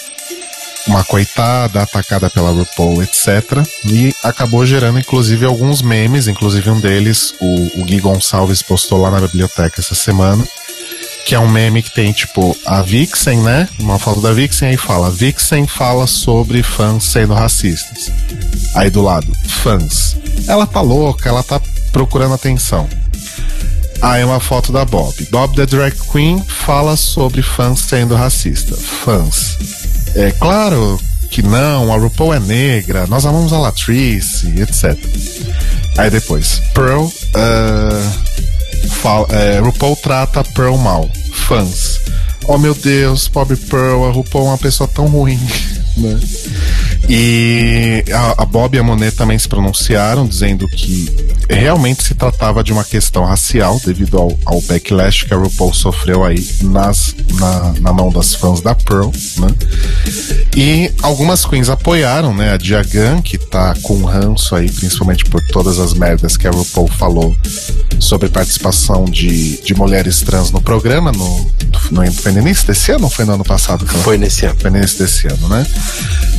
uma 0.88 1.04
coitada 1.04 1.82
atacada 1.82 2.30
pela 2.30 2.52
RuPaul, 2.52 3.04
etc. 3.04 3.63
E 3.86 4.13
acabou 4.24 4.65
gerando, 4.65 5.00
inclusive, 5.00 5.45
alguns 5.45 5.82
memes, 5.82 6.28
inclusive 6.28 6.69
um 6.69 6.80
deles, 6.80 7.34
o, 7.39 7.82
o 7.82 7.84
Gui 7.84 8.00
Gonçalves 8.00 8.62
postou 8.62 9.02
lá 9.02 9.12
na 9.12 9.21
biblioteca 9.21 9.82
essa 9.82 9.95
semana, 9.95 10.45
que 11.26 11.34
é 11.34 11.39
um 11.39 11.50
meme 11.50 11.82
que 11.82 11.93
tem, 11.93 12.12
tipo, 12.12 12.56
a 12.65 12.82
Vixen, 12.82 13.39
né? 13.39 13.67
Uma 13.80 13.98
foto 13.98 14.21
da 14.21 14.32
Vixen, 14.32 14.69
aí 14.69 14.78
fala, 14.78 15.10
Vixen 15.10 15.65
fala 15.65 16.06
sobre 16.06 16.62
fãs 16.62 17.04
sendo 17.06 17.34
racistas. 17.34 18.12
Aí 18.76 18.89
do 18.89 19.02
lado, 19.02 19.32
fãs. 19.48 20.15
Ela 20.48 20.67
tá 20.67 20.82
louca, 20.82 21.30
ela 21.30 21.41
tá 21.41 21.60
procurando 21.91 22.36
atenção. 22.36 22.88
Aí 24.02 24.24
uma 24.24 24.39
foto 24.39 24.71
da 24.71 24.86
Bob. 24.86 25.15
Bob 25.32 25.56
the 25.56 25.65
Drag 25.65 25.95
Queen 26.12 26.43
fala 26.48 26.95
sobre 26.95 27.41
fãs 27.41 27.80
sendo 27.80 28.13
racista. 28.13 28.76
Fãs. 28.76 29.58
É 30.15 30.32
claro 30.32 30.99
que 31.30 31.41
não, 31.41 31.93
a 31.93 31.97
RuPaul 31.97 32.34
é 32.34 32.39
negra, 32.39 33.06
nós 33.08 33.25
amamos 33.25 33.51
a 33.51 33.60
Latrice, 33.60 34.47
etc. 34.62 34.97
Aí 35.97 36.10
depois, 36.10 36.62
Pearl, 36.73 37.04
uh, 37.04 38.89
fala, 39.01 39.28
é, 39.32 39.60
RuPaul 39.60 39.97
trata 39.97 40.43
Pearl 40.43 40.78
mal. 40.78 41.10
Fãs. 41.34 41.99
Oh 42.47 42.58
meu 42.58 42.73
Deus, 42.73 43.28
pobre 43.28 43.58
Pearl, 43.58 44.06
a 44.06 44.12
RuPaul 44.12 44.45
é 44.45 44.49
uma 44.51 44.58
pessoa 44.58 44.88
tão 44.88 45.08
ruim. 45.08 45.39
Né? 45.95 46.19
E 47.08 48.04
a, 48.12 48.44
a, 48.44 48.46
Bob 48.46 48.76
e 48.76 48.80
a 48.80 48.84
Monet 48.84 49.15
também 49.15 49.38
se 49.38 49.48
pronunciaram, 49.48 50.26
dizendo 50.26 50.68
que 50.68 51.13
realmente 51.50 52.04
se 52.04 52.15
tratava 52.15 52.63
de 52.63 52.74
uma 52.74 52.84
questão 52.84 53.24
racial 53.26 53.80
devido 53.86 54.18
ao, 54.18 54.38
ao 54.46 54.62
backlash 54.62 55.26
que 55.26 55.34
a 55.34 55.38
RuPaul 55.38 55.74
sofreu 55.74 56.24
aí 56.24 56.44
nas, 56.63 57.15
na, 57.34 57.74
na 57.80 57.94
mão 57.94 58.10
das 58.10 58.34
fãs 58.34 58.62
da 58.62 58.74
Pearl, 58.74 59.12
né? 59.38 59.48
E 60.56 60.91
algumas 61.04 61.46
queens 61.46 61.70
apoiaram, 61.70 62.34
né? 62.34 62.54
A 62.54 62.58
Diagan, 62.58 63.22
que 63.22 63.38
tá 63.38 63.76
com 63.84 64.04
ranço 64.04 64.56
aí, 64.56 64.72
principalmente 64.72 65.26
por 65.26 65.41
todas 65.48 65.80
as 65.80 65.94
merdas 65.94 66.36
que 66.38 66.48
a 66.48 66.52
RuPaul 66.52 66.88
falou 66.88 67.36
sobre 68.00 68.30
participação 68.30 69.06
de, 69.06 69.62
de 69.62 69.76
mulheres 69.76 70.22
trans 70.22 70.52
no 70.52 70.62
programa, 70.62 71.12
no, 71.12 71.52
no, 71.91 72.12
foi 72.13 72.32
no 72.32 72.39
início 72.39 72.65
desse 72.68 72.91
ano 72.91 73.06
ou 73.06 73.10
foi 73.10 73.26
no 73.26 73.34
ano 73.34 73.44
passado? 73.44 73.86
Foi 73.86 74.18
nesse 74.18 74.46
ano. 74.46 74.56
Foi 74.60 74.72
início 74.72 74.98
desse 75.00 75.28
ano, 75.28 75.48
né? 75.50 75.65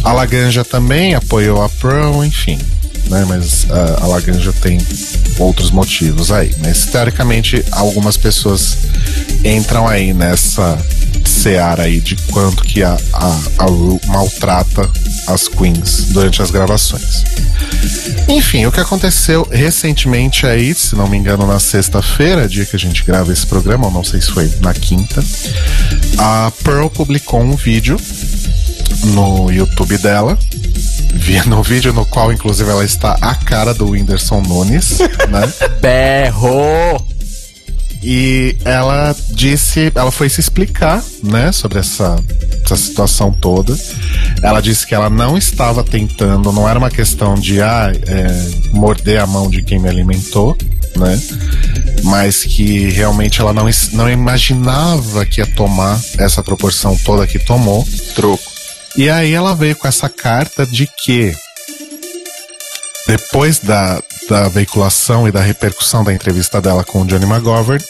A 0.03 0.13
Laganja 0.13 0.56
também 0.65 1.15
apoiou 1.15 1.63
a 1.63 1.69
Pearl, 1.69 2.25
enfim. 2.25 2.59
Né, 3.09 3.25
mas 3.29 3.65
uh, 3.65 4.03
a 4.03 4.07
Laganja 4.09 4.53
tem 4.53 4.79
outros 5.39 5.71
motivos 5.71 6.33
aí. 6.33 6.53
Mas 6.59 6.87
teoricamente 6.87 7.65
algumas 7.71 8.17
pessoas 8.17 8.77
entram 9.45 9.87
aí 9.87 10.13
nessa 10.13 10.77
seara 11.25 11.85
aí 11.85 12.01
de 12.01 12.17
quanto 12.33 12.65
que 12.65 12.83
a, 12.83 12.97
a, 13.13 13.41
a 13.59 13.65
Ru 13.65 14.01
maltrata 14.07 14.91
as 15.27 15.49
queens 15.49 16.07
durante 16.09 16.43
as 16.43 16.51
gravações. 16.51 17.25
Enfim, 18.29 18.67
o 18.67 18.73
que 18.73 18.81
aconteceu 18.81 19.47
recentemente 19.51 20.47
aí, 20.47 20.75
se 20.75 20.95
não 20.95 21.09
me 21.09 21.17
engano, 21.17 21.47
na 21.47 21.59
sexta-feira, 21.59 22.49
dia 22.49 22.65
que 22.65 22.77
a 22.77 22.79
gente 22.79 23.05
grava 23.05 23.33
esse 23.33 23.47
programa, 23.47 23.87
ou 23.87 23.93
não 23.93 24.05
sei 24.05 24.21
se 24.21 24.31
foi 24.31 24.51
na 24.61 24.75
quinta, 24.75 25.23
a 26.19 26.53
Pearl 26.63 26.89
publicou 26.89 27.41
um 27.41 27.57
vídeo 27.57 27.97
no 29.07 29.51
YouTube 29.51 29.99
dela. 29.99 30.39
No 31.47 31.63
vídeo 31.63 31.93
no 31.93 32.05
qual, 32.05 32.33
inclusive, 32.33 32.69
ela 32.71 32.85
está 32.85 33.17
a 33.21 33.35
cara 33.35 33.73
do 33.73 33.91
Whindersson 33.91 34.41
Nunes, 34.43 34.99
né? 35.29 35.53
Berro! 35.81 37.05
E 38.03 38.57
ela 38.65 39.17
disse, 39.31 39.91
ela 39.95 40.13
foi 40.13 40.29
se 40.29 40.41
explicar, 40.41 41.03
né, 41.25 41.51
sobre 41.51 41.81
essa, 41.81 42.23
essa 42.65 42.77
situação 42.77 43.33
toda. 43.33 43.77
Ela 44.43 44.61
disse 44.61 44.87
que 44.87 44.95
ela 44.95 45.11
não 45.11 45.37
estava 45.37 45.83
tentando, 45.83 46.53
não 46.53 46.69
era 46.69 46.79
uma 46.79 46.91
questão 46.91 47.35
de 47.35 47.61
ah, 47.61 47.91
é, 48.07 48.71
morder 48.73 49.21
a 49.21 49.27
mão 49.27 49.51
de 49.51 49.63
quem 49.63 49.81
me 49.81 49.89
alimentou, 49.89 50.57
né? 50.97 51.21
Mas 52.05 52.45
que 52.45 52.91
realmente 52.91 53.41
ela 53.41 53.53
não, 53.53 53.69
não 53.93 54.09
imaginava 54.09 55.27
que 55.27 55.41
ia 55.41 55.47
tomar 55.47 56.01
essa 56.19 56.43
proporção 56.43 56.97
toda 56.99 57.27
que 57.27 57.39
tomou. 57.39 57.85
Troco. 58.15 58.56
E 58.97 59.11
aí 59.11 59.33
ela 59.33 59.55
veio 59.55 59.77
com 59.77 59.87
essa 59.87 60.09
carta 60.09 60.65
de 60.65 60.87
que 60.87 61.35
depois 63.07 63.59
da, 63.59 64.03
da 64.29 64.49
veiculação 64.49 65.29
e 65.29 65.33
da 65.33 65.41
repercussão 65.41 66.03
da 66.03 66.13
entrevista 66.13 66.61
dela 66.61 66.83
com 66.83 67.03
o 67.03 67.07
Johnny 67.07 67.25
McGovern, 67.25 67.83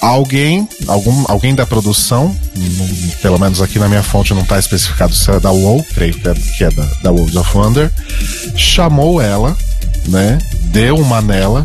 alguém, 0.00 0.68
algum, 0.86 1.24
alguém 1.28 1.54
da 1.54 1.64
produção, 1.64 2.36
pelo 3.22 3.38
menos 3.38 3.62
aqui 3.62 3.78
na 3.78 3.88
minha 3.88 4.02
fonte 4.02 4.34
não 4.34 4.42
está 4.42 4.58
especificado 4.58 5.14
se 5.14 5.30
é 5.30 5.40
da 5.40 5.50
WoW, 5.50 5.84
creio 5.94 6.14
que 6.14 6.64
é, 6.64 6.70
da, 6.70 6.84
da 7.02 7.12
World 7.12 7.38
of 7.38 7.56
Wonder, 7.56 7.90
chamou 8.56 9.20
ela, 9.20 9.56
né, 10.08 10.38
deu 10.64 10.96
uma 10.96 11.22
nela 11.22 11.64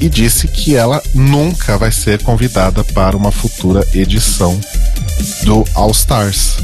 e 0.00 0.08
disse 0.08 0.48
que 0.48 0.74
ela 0.76 1.02
nunca 1.14 1.78
vai 1.78 1.92
ser 1.92 2.22
convidada 2.22 2.84
para 2.84 3.16
uma 3.16 3.30
futura 3.30 3.86
edição 3.94 4.58
do 5.44 5.64
All 5.74 5.92
Stars, 5.92 6.56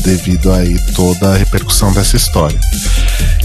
devido 0.00 0.52
aí 0.52 0.76
toda 0.94 1.32
a 1.32 1.36
repercussão 1.36 1.92
dessa 1.92 2.16
história. 2.16 2.58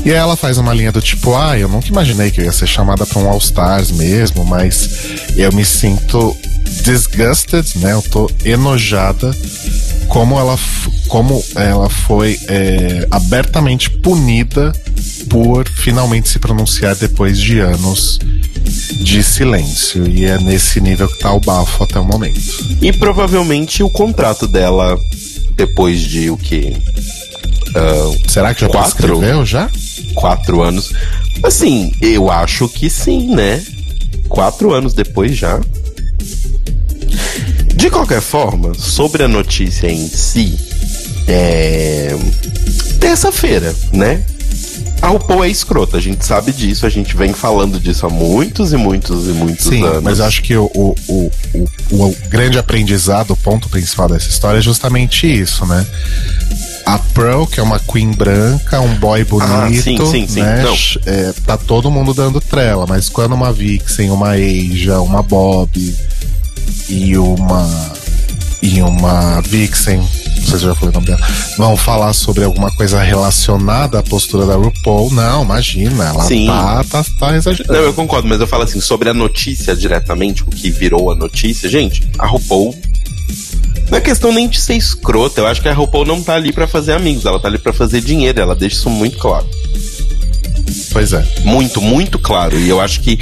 E 0.06 0.12
aí 0.12 0.18
ela 0.18 0.36
faz 0.36 0.58
uma 0.58 0.74
linha 0.74 0.92
do 0.92 1.02
tipo, 1.02 1.36
ah, 1.36 1.58
eu 1.58 1.68
nunca 1.68 1.88
imaginei 1.88 2.32
que 2.32 2.42
eu 2.42 2.46
ia 2.46 2.52
ser 2.52 2.68
chamada 2.68 3.06
para 3.06 3.20
um 3.20 3.30
All 3.30 3.38
Stars 3.38 3.92
mesmo, 3.92 4.46
mas 4.46 4.90
eu 5.36 5.52
me 5.52 5.66
sinto 5.66 6.36
disgusted, 6.84 7.66
né? 7.80 7.94
Eu 7.94 8.02
tô 8.02 8.30
enojada 8.46 9.36
como 10.08 10.40
ela, 10.40 10.58
como 11.08 11.44
ela 11.56 11.90
foi 11.90 12.38
é, 12.48 13.08
abertamente 13.12 13.90
punida 13.90 14.72
por 15.30 15.68
finalmente 15.70 16.30
se 16.30 16.40
pronunciar 16.40 16.96
depois 16.96 17.40
de 17.40 17.60
anos 17.60 18.20
de 19.02 19.24
silêncio. 19.24 20.08
E 20.08 20.26
é 20.26 20.38
nesse 20.40 20.82
nível 20.82 21.08
que 21.08 21.20
tá 21.20 21.32
o 21.34 21.40
bafo 21.40 21.84
até 21.84 22.00
o 22.00 22.06
momento. 22.06 22.40
E 22.82 22.92
provavelmente 22.92 23.84
o 23.84 23.90
contrato 23.90 24.48
dela, 24.48 25.00
depois 25.60 26.00
de 26.00 26.30
o 26.30 26.38
que? 26.38 26.74
Uh, 27.76 28.30
Será 28.30 28.54
que 28.54 28.62
já 28.62 28.70
quatro, 28.70 28.96
prescreveu 28.96 29.46
já? 29.46 29.70
Quatro 30.16 30.62
anos. 30.62 30.94
Assim, 31.44 31.92
eu 32.02 32.32
acho 32.32 32.70
que 32.70 32.90
sim, 32.90 33.36
né? 33.36 33.62
Quatro 34.30 34.74
anos 34.74 34.94
depois 34.94 35.36
já. 35.36 35.60
De 37.76 37.90
qualquer 37.90 38.22
forma, 38.22 38.74
sobre 38.74 39.24
a 39.24 39.28
notícia 39.28 39.92
em 39.92 40.08
si, 40.08 40.58
é. 41.28 42.16
Terça-feira, 43.02 43.76
né? 43.92 44.24
A 45.02 45.08
RuPaul 45.08 45.46
é 45.46 45.50
escrota, 45.50 45.98
a 45.98 46.00
gente 46.02 46.26
sabe 46.26 46.52
disso, 46.52 46.86
a 46.86 46.90
gente 46.90 47.16
vem 47.16 47.34
falando 47.34 47.80
disso 47.80 48.06
há 48.06 48.10
muitos 48.10 48.74
e 48.74 48.78
muitos 48.78 49.28
e 49.28 49.32
muitos 49.32 49.66
Sim, 49.66 49.84
anos. 49.84 50.04
mas 50.04 50.20
acho 50.20 50.42
que 50.42 50.56
o, 50.56 50.66
o, 50.76 50.96
o, 51.08 51.32
o, 51.92 52.16
grande 52.28 52.58
aprendizado, 52.60 53.32
o 53.32 53.38
ponto 53.38 53.70
principal 53.70 54.10
dessa 54.10 54.28
história 54.30 54.58
é 54.58 54.62
justamente 54.62 55.26
isso, 55.26 55.66
né? 55.66 55.86
A 56.86 56.98
Pearl, 57.00 57.46
que 57.46 57.60
é 57.60 57.64
uma 57.64 57.80
queen 57.80 58.12
branca, 58.12 58.82
um 58.82 58.94
boy 58.96 59.24
bonito, 59.24 59.52
Ah, 59.52 59.70
sim, 59.70 59.98
sim, 60.06 60.28
sim. 60.28 60.42
né? 60.42 60.64
É, 61.06 61.34
tá 61.46 61.56
todo 61.56 61.90
mundo 61.90 62.14
dando 62.14 62.42
trela, 62.42 62.86
mas 62.88 63.08
quando 63.08 63.34
uma 63.34 63.54
Vixen, 63.54 64.10
uma 64.10 64.32
Asia, 64.32 65.00
uma 65.00 65.22
Bob 65.24 65.70
e 66.90 67.18
uma 67.18 67.92
e 68.62 68.82
uma 68.82 69.40
Vixen, 69.42 70.06
não 70.40 70.48
sei 70.48 70.60
se 70.60 70.66
eu 70.66 70.70
já 70.70 70.76
falei 70.76 70.90
o 70.90 70.94
nome 70.94 71.08
dela, 71.08 71.20
vão 71.58 71.78
falar 71.78 72.14
sobre 72.14 72.44
alguma 72.44 72.72
coisa 72.72 73.02
relacionada 73.02 74.00
à 74.00 74.04
postura 74.04 74.46
da 74.46 74.56
RuPaul, 74.56 75.12
não, 75.12 75.44
imagina, 75.44 76.06
ela 76.06 76.24
Sim. 76.24 76.48
tá, 76.48 76.84
tá, 76.84 77.06
tá 77.20 77.36
exagerando. 77.36 77.74
Não, 77.74 77.86
eu 77.86 77.94
concordo, 77.94 78.28
mas 78.28 78.40
eu 78.40 78.48
falo 78.48 78.64
assim, 78.64 78.82
sobre 78.82 79.10
a 79.10 79.14
notícia 79.14 79.76
diretamente, 79.76 80.44
o 80.44 80.48
que 80.48 80.70
virou 80.70 81.12
a 81.12 81.16
notícia, 81.16 81.70
gente, 81.70 82.10
a 82.18 82.26
RuPaul. 82.26 82.76
Não 83.90 83.98
é 83.98 84.02
questão 84.02 84.32
nem 84.32 84.48
de 84.48 84.60
ser 84.60 84.76
escrota, 84.76 85.42
eu 85.42 85.48
acho 85.48 85.62
que 85.62 85.68
a 85.68 85.74
RuPaul 85.74 86.06
não 86.06 86.22
tá 86.22 86.36
ali 86.36 86.52
pra 86.52 86.68
fazer 86.68 86.94
amigos, 86.94 87.26
ela 87.26 87.40
tá 87.40 87.48
ali 87.48 87.58
pra 87.58 87.74
fazer 87.74 88.02
dinheiro, 88.02 88.40
ela 88.40 88.56
deixa 88.56 88.76
isso 88.76 88.90
muito 88.90 89.18
claro. 89.18 89.48
Pois 90.92 91.14
é. 91.14 91.26
Muito, 91.44 91.82
muito 91.82 92.20
claro. 92.20 92.58
E 92.58 92.70
eu 92.70 92.80
acho 92.80 93.02
que. 93.02 93.20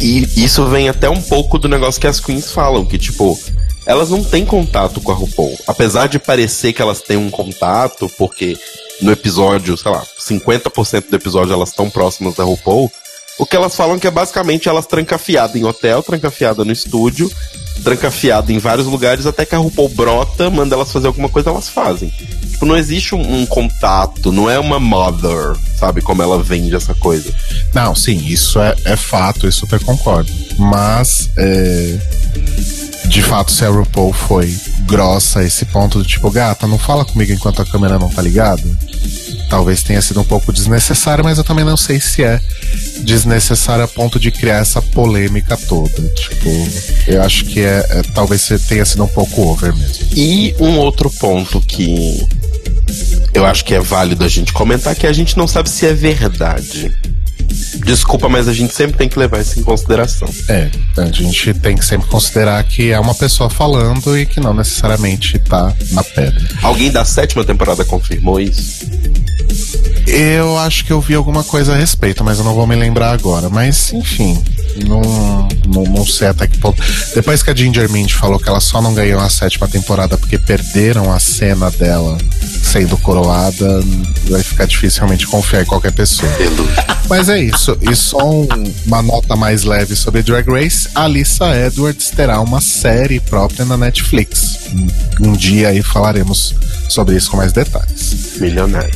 E 0.00 0.28
isso 0.36 0.66
vem 0.66 0.88
até 0.88 1.08
um 1.08 1.20
pouco 1.20 1.58
do 1.58 1.68
negócio 1.68 2.00
que 2.00 2.06
as 2.06 2.20
queens 2.20 2.52
falam, 2.52 2.84
que 2.84 2.98
tipo. 2.98 3.38
Elas 3.86 4.10
não 4.10 4.22
têm 4.22 4.44
contato 4.44 5.00
com 5.00 5.12
a 5.12 5.14
RuPaul. 5.14 5.56
Apesar 5.66 6.08
de 6.08 6.18
parecer 6.18 6.72
que 6.72 6.82
elas 6.82 7.00
têm 7.00 7.16
um 7.16 7.30
contato, 7.30 8.10
porque 8.18 8.58
no 9.00 9.12
episódio, 9.12 9.76
sei 9.76 9.92
lá, 9.92 10.04
50% 10.18 11.08
do 11.08 11.16
episódio 11.16 11.52
elas 11.54 11.68
estão 11.70 11.88
próximas 11.88 12.34
da 12.34 12.42
RuPaul. 12.42 12.90
O 13.38 13.44
que 13.44 13.54
elas 13.54 13.74
falam 13.74 13.98
que 13.98 14.06
é 14.06 14.10
basicamente 14.10 14.68
elas 14.68 14.86
trancafiadas 14.86 15.56
em 15.56 15.64
hotel, 15.64 16.02
trancafiada 16.02 16.64
no 16.64 16.72
estúdio, 16.72 17.30
trancafiada 17.82 18.52
em 18.52 18.58
vários 18.58 18.86
lugares, 18.86 19.26
até 19.26 19.44
que 19.44 19.54
a 19.54 19.58
RuPaul 19.58 19.90
brota, 19.90 20.48
manda 20.48 20.74
elas 20.74 20.90
fazer 20.90 21.06
alguma 21.06 21.28
coisa, 21.28 21.50
elas 21.50 21.68
fazem. 21.68 22.10
Tipo, 22.50 22.64
não 22.64 22.76
existe 22.76 23.14
um, 23.14 23.40
um 23.40 23.44
contato, 23.44 24.32
não 24.32 24.48
é 24.48 24.58
uma 24.58 24.80
mother, 24.80 25.54
sabe, 25.78 26.00
como 26.00 26.22
ela 26.22 26.42
vende 26.42 26.74
essa 26.74 26.94
coisa. 26.94 27.30
Não, 27.74 27.94
sim, 27.94 28.16
isso 28.26 28.58
é, 28.58 28.74
é 28.86 28.96
fato, 28.96 29.46
eu 29.46 29.52
super 29.52 29.82
concordo. 29.84 30.32
Mas, 30.58 31.28
é, 31.36 31.98
de 33.06 33.22
fato, 33.22 33.52
se 33.52 33.64
a 33.64 33.68
RuPaul 33.68 34.14
foi 34.14 34.56
grossa 34.86 35.44
esse 35.44 35.66
ponto 35.66 35.98
do 35.98 36.04
tipo, 36.04 36.30
gata, 36.30 36.66
não 36.66 36.78
fala 36.78 37.04
comigo 37.04 37.32
enquanto 37.32 37.60
a 37.60 37.66
câmera 37.66 37.98
não 37.98 38.08
tá 38.08 38.22
ligada. 38.22 38.62
Talvez 39.48 39.82
tenha 39.82 40.02
sido 40.02 40.20
um 40.20 40.24
pouco 40.24 40.52
desnecessário, 40.52 41.22
mas 41.24 41.38
eu 41.38 41.44
também 41.44 41.64
não 41.64 41.76
sei 41.76 42.00
se 42.00 42.22
é 42.24 42.40
desnecessário 43.02 43.84
a 43.84 43.88
ponto 43.88 44.18
de 44.18 44.30
criar 44.30 44.56
essa 44.58 44.82
polêmica 44.82 45.56
toda. 45.56 46.02
Tipo, 46.14 46.48
eu 47.06 47.22
acho 47.22 47.44
que 47.44 47.60
é, 47.60 47.86
é- 47.90 48.02
talvez 48.14 48.48
tenha 48.68 48.84
sido 48.84 49.04
um 49.04 49.08
pouco 49.08 49.42
over 49.42 49.74
mesmo. 49.74 50.06
E 50.16 50.54
um 50.58 50.78
outro 50.78 51.10
ponto 51.10 51.60
que 51.60 52.26
eu 53.34 53.44
acho 53.44 53.64
que 53.64 53.74
é 53.74 53.80
válido 53.80 54.24
a 54.24 54.28
gente 54.28 54.52
comentar 54.52 54.94
que 54.94 55.06
a 55.06 55.12
gente 55.12 55.36
não 55.36 55.46
sabe 55.46 55.68
se 55.70 55.86
é 55.86 55.92
verdade. 55.92 56.92
Desculpa, 57.84 58.28
mas 58.28 58.48
a 58.48 58.52
gente 58.52 58.74
sempre 58.74 58.96
tem 58.96 59.08
que 59.08 59.18
levar 59.18 59.40
isso 59.40 59.60
em 59.60 59.62
consideração. 59.62 60.28
É, 60.48 60.68
a 60.96 61.06
gente 61.06 61.54
tem 61.54 61.76
que 61.76 61.84
sempre 61.84 62.08
considerar 62.08 62.62
que 62.64 62.90
é 62.90 62.98
uma 62.98 63.14
pessoa 63.14 63.48
falando 63.48 64.18
e 64.18 64.26
que 64.26 64.40
não 64.40 64.52
necessariamente 64.52 65.38
tá 65.38 65.72
na 65.92 66.02
pedra. 66.02 66.42
Alguém 66.62 66.90
da 66.90 67.04
sétima 67.04 67.44
temporada 67.44 67.84
confirmou 67.84 68.40
isso? 68.40 68.85
Eu 70.06 70.56
acho 70.58 70.84
que 70.84 70.92
eu 70.92 71.00
vi 71.00 71.14
alguma 71.14 71.42
coisa 71.42 71.72
a 71.74 71.76
respeito, 71.76 72.22
mas 72.24 72.38
eu 72.38 72.44
não 72.44 72.54
vou 72.54 72.66
me 72.66 72.76
lembrar 72.76 73.10
agora. 73.10 73.48
Mas, 73.48 73.92
enfim, 73.92 74.40
não, 74.86 75.48
não, 75.68 75.82
não 75.84 76.06
sei 76.06 76.28
até 76.28 76.46
que 76.46 76.58
ponto. 76.58 76.80
Depois 77.14 77.42
que 77.42 77.50
a 77.50 77.54
Ginger 77.54 77.90
Mint 77.90 78.12
falou 78.12 78.38
que 78.38 78.48
ela 78.48 78.60
só 78.60 78.80
não 78.80 78.94
ganhou 78.94 79.20
a 79.20 79.28
sétima 79.28 79.66
temporada 79.66 80.16
porque 80.16 80.38
perderam 80.38 81.12
a 81.12 81.18
cena 81.18 81.70
dela 81.72 82.16
sendo 82.62 82.96
coroada, 82.98 83.82
vai 84.30 84.42
ficar 84.42 84.66
difícil 84.66 85.00
realmente 85.00 85.26
confiar 85.26 85.62
em 85.62 85.66
qualquer 85.66 85.92
pessoa. 85.92 86.30
Mas 87.08 87.28
é 87.28 87.40
isso. 87.40 87.76
E 87.80 87.94
só 87.94 88.18
um- 88.18 88.46
uma 88.86 89.02
nota 89.02 89.34
mais 89.36 89.64
leve 89.64 89.96
sobre 89.96 90.22
Drag 90.22 90.48
Race: 90.48 90.88
Alissa 90.94 91.46
Edwards 91.56 92.10
terá 92.10 92.40
uma 92.40 92.60
série 92.60 93.18
própria 93.20 93.64
na 93.64 93.76
Netflix. 93.76 94.58
Um, 95.20 95.28
um 95.28 95.32
dia 95.32 95.68
aí 95.68 95.82
falaremos 95.82 96.54
sobre 96.88 97.16
isso 97.16 97.30
com 97.30 97.36
mais 97.38 97.52
detalhes. 97.52 98.36
Milionário. 98.40 98.92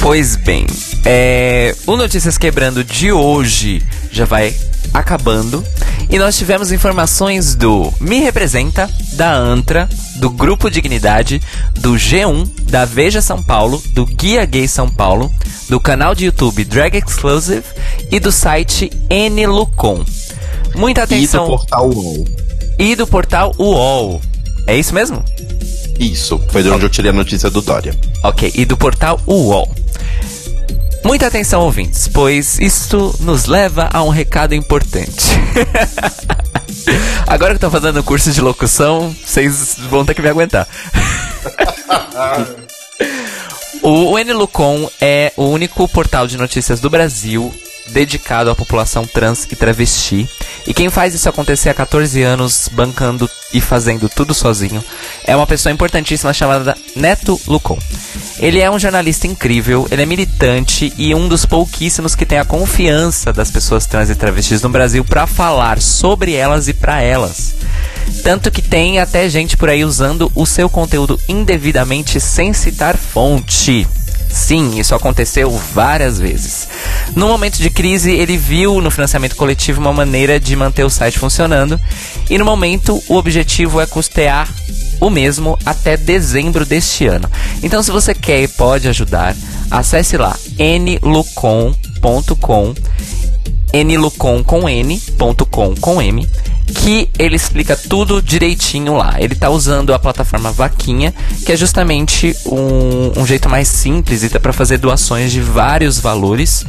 Pois 0.00 0.36
bem, 0.36 0.66
é, 1.04 1.74
o 1.86 1.96
Notícias 1.96 2.38
Quebrando 2.38 2.84
de 2.84 3.10
hoje 3.12 3.82
já 4.10 4.24
vai 4.24 4.54
acabando. 4.94 5.64
E 6.08 6.18
nós 6.18 6.36
tivemos 6.38 6.70
informações 6.70 7.56
do 7.56 7.92
Me 8.00 8.20
Representa, 8.20 8.88
da 9.14 9.32
Antra, 9.34 9.88
do 10.16 10.30
Grupo 10.30 10.70
Dignidade, 10.70 11.42
do 11.74 11.94
G1, 11.94 12.48
da 12.70 12.84
Veja 12.84 13.20
São 13.20 13.42
Paulo, 13.42 13.82
do 13.92 14.06
Guia 14.06 14.44
Gay 14.44 14.68
São 14.68 14.88
Paulo, 14.88 15.32
do 15.68 15.80
canal 15.80 16.14
de 16.14 16.26
YouTube 16.26 16.64
Drag 16.64 16.96
Exclusive 16.96 17.64
e 18.10 18.20
do 18.20 18.30
site 18.30 18.90
Nlucon. 19.10 20.04
Muita 20.76 21.02
E 21.02 21.06
do 21.06 21.14
atenção. 21.14 21.46
portal 21.48 21.90
UOL. 21.90 22.24
E 22.78 22.94
do 22.94 23.06
portal 23.06 23.52
UOL. 23.58 24.20
É 24.68 24.76
isso 24.76 24.94
mesmo? 24.94 25.24
Isso, 25.98 26.40
foi 26.50 26.62
de 26.62 26.70
onde 26.70 26.84
eu 26.84 26.90
tirei 26.90 27.10
a 27.10 27.14
notícia 27.14 27.50
do 27.50 27.62
Dória. 27.62 27.94
Ok, 28.22 28.52
e 28.54 28.64
do 28.64 28.76
portal 28.76 29.20
UOL. 29.26 29.72
Muita 31.04 31.28
atenção, 31.28 31.62
ouvintes, 31.62 32.08
pois 32.08 32.58
isto 32.58 33.14
nos 33.20 33.46
leva 33.46 33.88
a 33.92 34.02
um 34.02 34.08
recado 34.08 34.54
importante. 34.54 35.36
Agora 37.26 37.52
que 37.52 37.64
eu 37.64 37.70
tô 37.70 37.70
fazendo 37.70 38.02
curso 38.02 38.32
de 38.32 38.40
locução, 38.40 39.14
vocês 39.24 39.76
vão 39.88 40.04
ter 40.04 40.14
que 40.14 40.22
me 40.22 40.28
aguentar. 40.28 40.66
O, 43.82 44.14
o 44.14 44.18
Nlucon 44.18 44.90
é 45.00 45.32
o 45.36 45.44
único 45.44 45.86
portal 45.86 46.26
de 46.26 46.36
notícias 46.36 46.80
do 46.80 46.90
Brasil 46.90 47.54
dedicado 47.88 48.50
à 48.50 48.54
população 48.54 49.06
trans 49.06 49.46
e 49.50 49.54
travesti. 49.54 50.28
E 50.66 50.74
quem 50.74 50.90
faz 50.90 51.14
isso 51.14 51.28
acontecer 51.28 51.68
há 51.68 51.74
14 51.74 52.22
anos, 52.22 52.68
bancando 52.72 53.30
e 53.52 53.60
fazendo 53.60 54.08
tudo 54.08 54.34
sozinho, 54.34 54.84
é 55.24 55.36
uma 55.36 55.46
pessoa 55.46 55.72
importantíssima 55.72 56.34
chamada 56.34 56.76
Neto 56.94 57.40
Lucon. 57.46 57.78
Ele 58.38 58.60
é 58.60 58.70
um 58.70 58.78
jornalista 58.78 59.26
incrível, 59.26 59.86
ele 59.90 60.02
é 60.02 60.06
militante 60.06 60.92
e 60.98 61.14
um 61.14 61.28
dos 61.28 61.46
pouquíssimos 61.46 62.14
que 62.14 62.26
tem 62.26 62.38
a 62.38 62.44
confiança 62.44 63.32
das 63.32 63.50
pessoas 63.50 63.86
trans 63.86 64.10
e 64.10 64.14
travestis 64.14 64.60
no 64.60 64.68
Brasil 64.68 65.04
para 65.04 65.26
falar 65.26 65.80
sobre 65.80 66.34
elas 66.34 66.68
e 66.68 66.74
para 66.74 67.00
elas. 67.00 67.54
Tanto 68.22 68.50
que 68.50 68.60
tem 68.60 68.98
até 68.98 69.28
gente 69.28 69.56
por 69.56 69.68
aí 69.68 69.84
usando 69.84 70.30
o 70.34 70.44
seu 70.44 70.68
conteúdo 70.68 71.18
indevidamente 71.28 72.20
sem 72.20 72.52
citar 72.52 72.96
fonte. 72.96 73.86
Sim, 74.36 74.78
isso 74.78 74.94
aconteceu 74.94 75.50
várias 75.50 76.20
vezes. 76.20 76.68
No 77.16 77.26
momento 77.26 77.56
de 77.56 77.70
crise, 77.70 78.12
ele 78.12 78.36
viu 78.36 78.82
no 78.82 78.90
financiamento 78.90 79.34
coletivo 79.34 79.80
uma 79.80 79.94
maneira 79.94 80.38
de 80.38 80.54
manter 80.54 80.84
o 80.84 80.90
site 80.90 81.18
funcionando, 81.18 81.80
e 82.28 82.36
no 82.36 82.44
momento 82.44 83.02
o 83.08 83.16
objetivo 83.16 83.80
é 83.80 83.86
custear 83.86 84.46
o 85.00 85.08
mesmo 85.08 85.58
até 85.64 85.96
dezembro 85.96 86.66
deste 86.66 87.06
ano. 87.06 87.30
Então, 87.62 87.82
se 87.82 87.90
você 87.90 88.14
quer 88.14 88.42
e 88.42 88.48
pode 88.48 88.86
ajudar, 88.88 89.34
acesse 89.70 90.18
lá 90.18 90.36
nlucom.com 90.58 91.74
nlucom 93.72 94.44
com 94.44 94.68
n, 94.68 95.00
ponto 95.18 95.46
com 95.46 95.74
com 95.74 96.00
m, 96.00 96.28
que 96.66 97.08
ele 97.18 97.36
explica 97.36 97.76
tudo 97.76 98.20
direitinho 98.20 98.94
lá. 98.94 99.16
Ele 99.18 99.34
tá 99.34 99.48
usando 99.50 99.94
a 99.94 99.98
plataforma 99.98 100.50
Vaquinha, 100.50 101.14
que 101.44 101.52
é 101.52 101.56
justamente 101.56 102.36
um, 102.46 103.20
um 103.20 103.26
jeito 103.26 103.48
mais 103.48 103.68
simples 103.68 104.22
e 104.22 104.28
dá 104.28 104.40
para 104.40 104.52
fazer 104.52 104.78
doações 104.78 105.32
de 105.32 105.40
vários 105.40 105.98
valores 105.98 106.64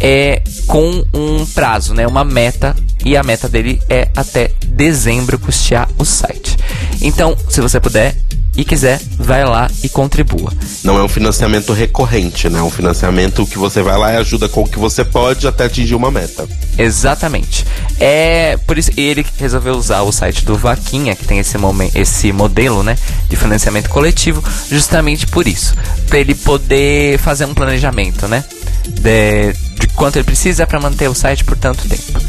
é, 0.00 0.42
com 0.66 1.04
um 1.12 1.46
prazo, 1.46 1.94
né, 1.94 2.06
uma 2.06 2.24
meta, 2.24 2.74
e 3.04 3.16
a 3.16 3.22
meta 3.22 3.48
dele 3.48 3.80
é 3.88 4.08
até 4.16 4.50
dezembro 4.66 5.38
custear 5.38 5.88
o 5.98 6.04
site. 6.04 6.56
Então, 7.00 7.36
se 7.48 7.60
você 7.60 7.78
puder, 7.78 8.16
e 8.56 8.64
quiser, 8.64 9.00
vai 9.18 9.44
lá 9.44 9.70
e 9.82 9.88
contribua. 9.88 10.52
Não 10.82 10.98
é 10.98 11.02
um 11.02 11.08
financiamento 11.08 11.72
recorrente, 11.72 12.48
né? 12.48 12.58
É 12.58 12.62
um 12.62 12.70
financiamento 12.70 13.46
que 13.46 13.58
você 13.58 13.82
vai 13.82 13.96
lá 13.98 14.12
e 14.12 14.16
ajuda 14.16 14.48
com 14.48 14.62
o 14.62 14.68
que 14.68 14.78
você 14.78 15.04
pode 15.04 15.46
até 15.46 15.66
atingir 15.66 15.94
uma 15.94 16.10
meta. 16.10 16.48
Exatamente. 16.78 17.66
É 18.00 18.56
por 18.66 18.78
isso 18.78 18.90
ele 18.96 19.24
resolveu 19.38 19.74
usar 19.74 20.02
o 20.02 20.12
site 20.12 20.44
do 20.44 20.56
Vaquinha, 20.56 21.14
que 21.14 21.24
tem 21.24 21.38
esse, 21.38 21.58
momento, 21.58 21.96
esse 21.96 22.32
modelo, 22.32 22.82
né, 22.82 22.96
de 23.28 23.36
financiamento 23.36 23.88
coletivo, 23.88 24.42
justamente 24.70 25.26
por 25.26 25.46
isso, 25.46 25.74
para 26.08 26.18
ele 26.18 26.34
poder 26.34 27.18
fazer 27.18 27.44
um 27.44 27.54
planejamento, 27.54 28.26
né, 28.28 28.44
de, 28.86 29.52
de 29.52 29.86
quanto 29.88 30.16
ele 30.16 30.24
precisa 30.24 30.66
para 30.66 30.80
manter 30.80 31.08
o 31.08 31.14
site 31.14 31.44
por 31.44 31.56
tanto 31.56 31.88
tempo. 31.88 32.20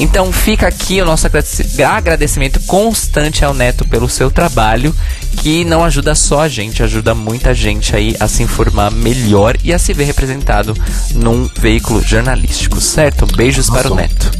Então 0.00 0.32
fica 0.32 0.66
aqui 0.66 1.00
o 1.00 1.04
nosso 1.04 1.26
agradecimento 1.86 2.60
constante 2.60 3.44
ao 3.44 3.54
Neto 3.54 3.86
pelo 3.86 4.08
seu 4.08 4.30
trabalho, 4.30 4.94
que 5.38 5.64
não 5.64 5.84
ajuda 5.84 6.14
só 6.14 6.42
a 6.42 6.48
gente, 6.48 6.82
ajuda 6.82 7.14
muita 7.14 7.54
gente 7.54 7.94
aí 7.94 8.16
a 8.18 8.26
se 8.26 8.42
informar 8.42 8.90
melhor 8.90 9.56
e 9.62 9.72
a 9.72 9.78
se 9.78 9.92
ver 9.92 10.04
representado 10.04 10.76
num 11.14 11.48
veículo 11.58 12.02
jornalístico, 12.02 12.80
certo? 12.80 13.26
Beijos 13.36 13.68
para 13.70 13.90
o 13.90 13.94
Neto. 13.94 14.30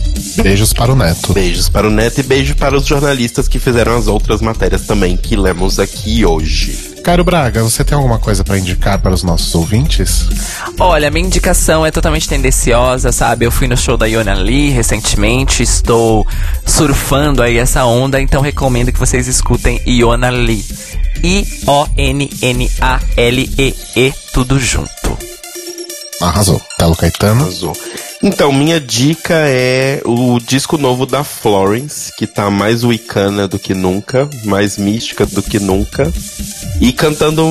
Beijos 0.42 0.72
para 0.72 0.92
o 0.92 0.96
Neto. 0.96 1.32
Beijos 1.32 1.68
para 1.68 1.87
o 1.87 1.90
Neto 1.90 2.20
e 2.20 2.22
beijo 2.22 2.56
para 2.56 2.76
os 2.76 2.87
jornalistas 2.87 3.46
que 3.46 3.58
fizeram 3.58 3.96
as 3.96 4.06
outras 4.06 4.40
matérias 4.40 4.82
também 4.82 5.16
que 5.16 5.37
lemos 5.37 5.78
aqui 5.78 6.24
hoje. 6.24 6.88
Caro 7.02 7.24
Braga, 7.24 7.62
você 7.62 7.82
tem 7.82 7.96
alguma 7.96 8.18
coisa 8.18 8.44
para 8.44 8.58
indicar 8.58 8.98
para 8.98 9.12
os 9.12 9.22
nossos 9.22 9.54
ouvintes? 9.54 10.28
Olha, 10.78 11.11
minha 11.11 11.26
indicação 11.26 11.87
é 11.87 11.90
totalmente 11.90 12.28
tendenciosa, 12.28 13.11
sabe? 13.12 13.46
Eu 13.46 13.50
fui 13.50 13.66
no 13.66 13.76
show 13.76 13.96
da 13.96 14.06
Yona 14.06 14.34
Lee 14.34 14.70
recentemente, 14.70 15.62
estou 15.62 16.26
surfando 16.66 17.42
aí 17.42 17.56
essa 17.58 17.84
onda, 17.84 18.20
então 18.20 18.42
recomendo 18.42 18.92
que 18.92 18.98
vocês 18.98 19.26
escutem 19.26 19.80
Yona 19.87 20.28
Lee. 20.30 20.64
I-O-N-N-A-L-E-E, 21.22 22.34
-E, 23.96 24.14
tudo 24.32 24.61
junto. 24.61 25.18
Arrasou. 26.20 26.61
Telo 26.76 26.96
Caetano. 26.96 27.42
Arrasou. 27.42 27.76
Então, 28.22 28.52
minha 28.52 28.81
dica 28.81 29.35
é 29.46 30.02
o 30.04 30.40
disco 30.40 30.76
novo 30.76 31.07
da 31.07 31.22
Florence, 31.22 32.12
que 32.16 32.26
tá 32.26 32.50
mais 32.50 32.83
wicana 32.83 33.46
do 33.46 33.59
que 33.59 33.74
nunca, 33.74 34.28
mais 34.44 34.76
mística 34.76 35.24
do 35.24 35.40
que 35.40 35.61
nunca, 35.61 36.12
e 36.81 36.92
cantando 36.92 37.44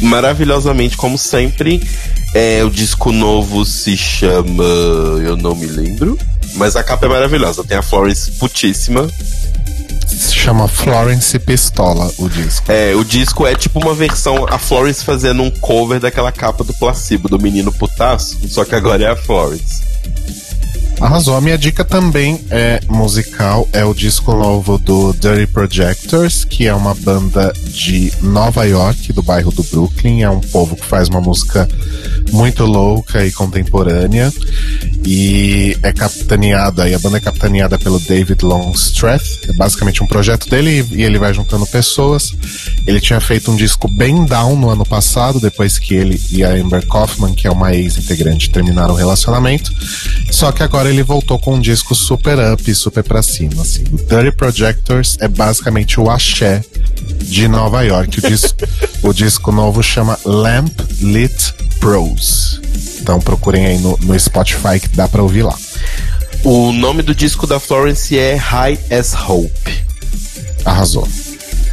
maravilhosamente, 0.00 0.96
como 0.96 1.16
sempre. 1.16 1.80
É, 2.34 2.64
o 2.64 2.70
disco 2.70 3.12
novo 3.12 3.64
se 3.64 3.96
chama. 3.96 4.64
Eu 5.22 5.36
não 5.36 5.54
me 5.54 5.66
lembro. 5.66 6.18
Mas 6.54 6.76
a 6.76 6.82
capa 6.82 7.06
é 7.06 7.08
maravilhosa. 7.08 7.62
Tem 7.62 7.76
a 7.76 7.82
Florence 7.82 8.32
putíssima. 8.32 9.08
Se 10.16 10.34
chama 10.34 10.68
Florence 10.68 11.38
Pistola, 11.38 12.10
o 12.18 12.28
disco. 12.28 12.70
É, 12.70 12.94
o 12.94 13.04
disco 13.04 13.46
é 13.46 13.54
tipo 13.54 13.80
uma 13.80 13.94
versão, 13.94 14.46
a 14.48 14.58
Florence 14.58 15.04
fazendo 15.04 15.42
um 15.42 15.50
cover 15.50 15.98
daquela 15.98 16.30
capa 16.30 16.62
do 16.62 16.74
placebo, 16.74 17.28
do 17.28 17.38
menino 17.38 17.72
putaço, 17.72 18.38
só 18.48 18.64
que 18.64 18.74
agora 18.74 19.04
é 19.04 19.08
a 19.08 19.16
Florence. 19.16 19.82
Arrasou. 21.02 21.36
A 21.36 21.40
minha 21.40 21.58
dica 21.58 21.84
também 21.84 22.40
é 22.48 22.80
musical, 22.88 23.68
é 23.72 23.84
o 23.84 23.92
disco 23.92 24.32
novo 24.36 24.78
do 24.78 25.12
Dirty 25.12 25.48
Projectors, 25.48 26.44
que 26.44 26.68
é 26.68 26.72
uma 26.72 26.94
banda 26.94 27.52
de 27.66 28.12
Nova 28.22 28.64
York, 28.64 29.12
do 29.12 29.20
bairro 29.20 29.50
do 29.50 29.64
Brooklyn. 29.64 30.22
É 30.22 30.30
um 30.30 30.40
povo 30.40 30.76
que 30.76 30.86
faz 30.86 31.08
uma 31.08 31.20
música 31.20 31.68
muito 32.30 32.64
louca 32.64 33.26
e 33.26 33.32
contemporânea. 33.32 34.32
E 35.04 35.76
é 35.82 35.92
capitaneada, 35.92 36.88
e 36.88 36.94
a 36.94 36.98
banda 37.00 37.16
é 37.16 37.20
capitaneada 37.20 37.76
pelo 37.76 37.98
David 37.98 38.44
Longstreth. 38.44 39.48
É 39.48 39.52
basicamente 39.54 40.04
um 40.04 40.06
projeto 40.06 40.48
dele 40.48 40.86
e 40.92 41.02
ele 41.02 41.18
vai 41.18 41.34
juntando 41.34 41.66
pessoas. 41.66 42.30
Ele 42.86 43.00
tinha 43.00 43.20
feito 43.20 43.50
um 43.50 43.56
disco 43.56 43.88
bem 43.88 44.24
down 44.24 44.54
no 44.54 44.70
ano 44.70 44.84
passado, 44.84 45.40
depois 45.40 45.80
que 45.80 45.94
ele 45.94 46.22
e 46.30 46.44
a 46.44 46.50
Amber 46.50 46.86
Kaufman, 46.86 47.34
que 47.34 47.48
é 47.48 47.50
uma 47.50 47.74
ex-integrante, 47.74 48.50
terminaram 48.50 48.94
o 48.94 48.96
relacionamento. 48.96 49.72
Só 50.30 50.52
que 50.52 50.62
agora 50.62 50.91
ele 50.92 51.02
voltou 51.02 51.38
com 51.38 51.54
um 51.54 51.60
disco 51.60 51.94
super 51.94 52.38
up, 52.52 52.74
super 52.74 53.02
pra 53.02 53.22
cima, 53.22 53.62
assim. 53.62 53.82
O 53.90 53.96
Dirty 53.96 54.36
Projectors 54.36 55.16
é 55.20 55.26
basicamente 55.26 55.98
o 55.98 56.10
axé 56.10 56.62
de 57.22 57.48
Nova 57.48 57.82
York. 57.82 58.18
O 58.18 58.22
disco, 58.28 58.58
o 59.02 59.12
disco 59.12 59.50
novo 59.50 59.82
chama 59.82 60.18
Lamp 60.24 60.72
Lit 61.00 61.54
Pros. 61.80 62.60
Então 63.00 63.20
procurem 63.20 63.66
aí 63.66 63.78
no, 63.78 63.98
no 64.02 64.18
Spotify 64.18 64.78
que 64.78 64.88
dá 64.88 65.08
pra 65.08 65.22
ouvir 65.22 65.42
lá. 65.42 65.58
O 66.44 66.72
nome 66.72 67.02
do 67.02 67.14
disco 67.14 67.46
da 67.46 67.58
Florence 67.58 68.18
é 68.18 68.34
High 68.34 68.78
as 68.90 69.14
Hope. 69.14 69.84
Arrasou. 70.64 71.08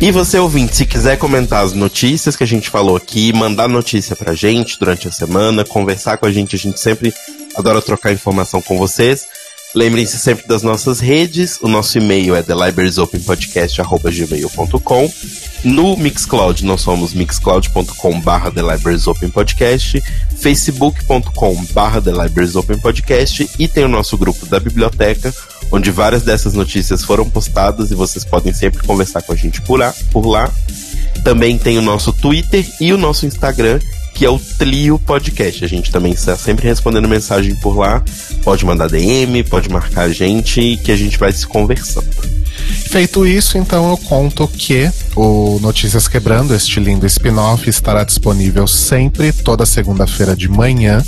E 0.01 0.11
você, 0.11 0.39
ouvinte, 0.39 0.77
se 0.77 0.85
quiser 0.85 1.17
comentar 1.17 1.61
as 1.63 1.73
notícias 1.73 2.37
que 2.37 2.43
a 2.43 2.47
gente 2.47 2.69
falou 2.69 2.95
aqui, 2.95 3.33
mandar 3.33 3.67
notícia 3.67 4.15
pra 4.15 4.33
gente 4.33 4.79
durante 4.79 5.09
a 5.09 5.11
semana, 5.11 5.65
conversar 5.65 6.17
com 6.17 6.25
a 6.25 6.31
gente, 6.31 6.55
a 6.55 6.59
gente 6.59 6.79
sempre 6.79 7.13
adora 7.53 7.81
trocar 7.81 8.13
informação 8.13 8.61
com 8.61 8.77
vocês. 8.77 9.27
Lembrem-se 9.75 10.17
sempre 10.17 10.47
das 10.47 10.63
nossas 10.63 11.01
redes. 11.01 11.59
O 11.61 11.67
nosso 11.67 11.97
e-mail 11.97 12.33
é 12.33 12.41
thelibrariesopenpodcast.gmail.com 12.41 15.13
No 15.65 15.97
Mixcloud, 15.97 16.63
nós 16.65 16.79
somos 16.81 17.13
mixcloud.com 17.13 18.21
barra 18.21 18.51
thelibrariesopenpodcast 18.51 20.01
facebook.com 20.39 21.65
barra 21.73 22.01
thelibrariesopenpodcast 22.01 23.49
e 23.59 23.67
tem 23.67 23.83
o 23.83 23.89
nosso 23.89 24.17
grupo 24.17 24.45
da 24.45 24.61
biblioteca, 24.61 25.33
onde 25.71 25.91
várias 25.91 26.23
dessas 26.23 26.53
notícias 26.53 27.03
foram 27.03 27.29
postadas 27.29 27.91
e 27.91 27.95
vocês 27.95 28.25
podem 28.25 28.53
sempre 28.53 28.85
conversar 28.85 29.21
com 29.21 29.33
a 29.33 29.35
gente 29.35 29.61
por 29.61 29.79
lá. 29.79 29.93
Por 30.11 30.25
lá. 30.25 30.51
Também 31.23 31.57
tem 31.57 31.77
o 31.77 31.81
nosso 31.81 32.13
Twitter 32.13 32.65
e 32.79 32.93
o 32.93 32.97
nosso 32.97 33.25
Instagram, 33.25 33.79
que 34.13 34.25
é 34.25 34.29
o 34.29 34.39
Trio 34.39 34.97
Podcast. 34.99 35.63
A 35.63 35.67
gente 35.67 35.91
também 35.91 36.13
está 36.13 36.35
sempre 36.35 36.67
respondendo 36.67 37.07
mensagem 37.07 37.55
por 37.55 37.77
lá. 37.77 38.03
Pode 38.43 38.65
mandar 38.65 38.89
DM, 38.89 39.43
pode 39.43 39.69
marcar 39.69 40.03
a 40.03 40.13
gente, 40.13 40.77
que 40.83 40.91
a 40.91 40.95
gente 40.95 41.17
vai 41.17 41.31
se 41.31 41.45
conversando. 41.45 42.38
Feito 42.89 43.25
isso, 43.25 43.57
então 43.57 43.89
eu 43.91 43.97
conto 43.97 44.47
que 44.47 44.91
o 45.15 45.59
Notícias 45.61 46.07
Quebrando, 46.07 46.55
este 46.55 46.79
lindo 46.79 47.05
spin-off, 47.05 47.69
estará 47.69 48.03
disponível 48.03 48.67
sempre, 48.67 49.31
toda 49.31 49.65
segunda-feira 49.65 50.35
de 50.35 50.47
manhã, 50.47 51.03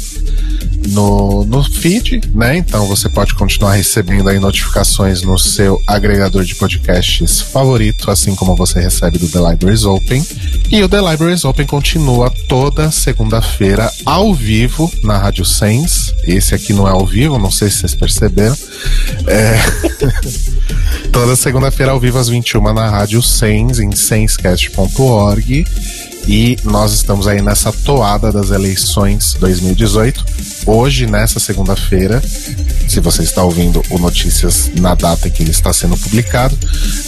no, 0.89 1.45
no 1.45 1.63
feed, 1.63 2.21
né? 2.33 2.57
Então 2.57 2.87
você 2.87 3.07
pode 3.09 3.33
continuar 3.35 3.73
recebendo 3.73 4.29
aí 4.29 4.39
notificações 4.39 5.21
no 5.21 5.37
seu 5.37 5.81
agregador 5.87 6.43
de 6.43 6.55
podcasts 6.55 7.41
favorito, 7.41 8.09
assim 8.09 8.35
como 8.35 8.55
você 8.55 8.79
recebe 8.79 9.17
do 9.17 9.27
The 9.27 9.39
Libraries 9.51 9.83
Open. 9.83 10.25
E 10.69 10.83
o 10.83 10.89
The 10.89 11.01
Libraries 11.01 11.45
Open 11.45 11.65
continua 11.65 12.31
toda 12.47 12.91
segunda-feira 12.91 13.91
ao 14.05 14.33
vivo 14.33 14.91
na 15.03 15.17
Rádio 15.17 15.45
Sens. 15.45 16.13
Esse 16.25 16.55
aqui 16.55 16.73
não 16.73 16.87
é 16.87 16.91
ao 16.91 17.05
vivo, 17.05 17.37
não 17.37 17.51
sei 17.51 17.69
se 17.69 17.77
vocês 17.77 17.95
perceberam. 17.95 18.57
É... 19.27 19.55
toda 21.11 21.35
segunda-feira 21.35 21.91
ao 21.91 21.99
vivo 21.99 22.17
às 22.17 22.29
21 22.29 22.73
na 22.73 22.89
Rádio 22.89 23.21
Sens, 23.21 23.79
em 23.79 23.91
senscast.org. 23.95 25.65
E 26.27 26.57
nós 26.63 26.93
estamos 26.93 27.27
aí 27.27 27.41
nessa 27.41 27.71
toada 27.71 28.31
das 28.31 28.51
eleições 28.51 29.35
2018. 29.39 30.23
Hoje, 30.65 31.07
nessa 31.07 31.39
segunda-feira, 31.39 32.21
se 32.87 32.99
você 32.99 33.23
está 33.23 33.43
ouvindo 33.43 33.81
o 33.89 33.97
Notícias 33.97 34.69
na 34.79 34.93
data 34.93 35.27
em 35.27 35.31
que 35.31 35.41
ele 35.41 35.51
está 35.51 35.73
sendo 35.73 35.97
publicado, 35.97 36.57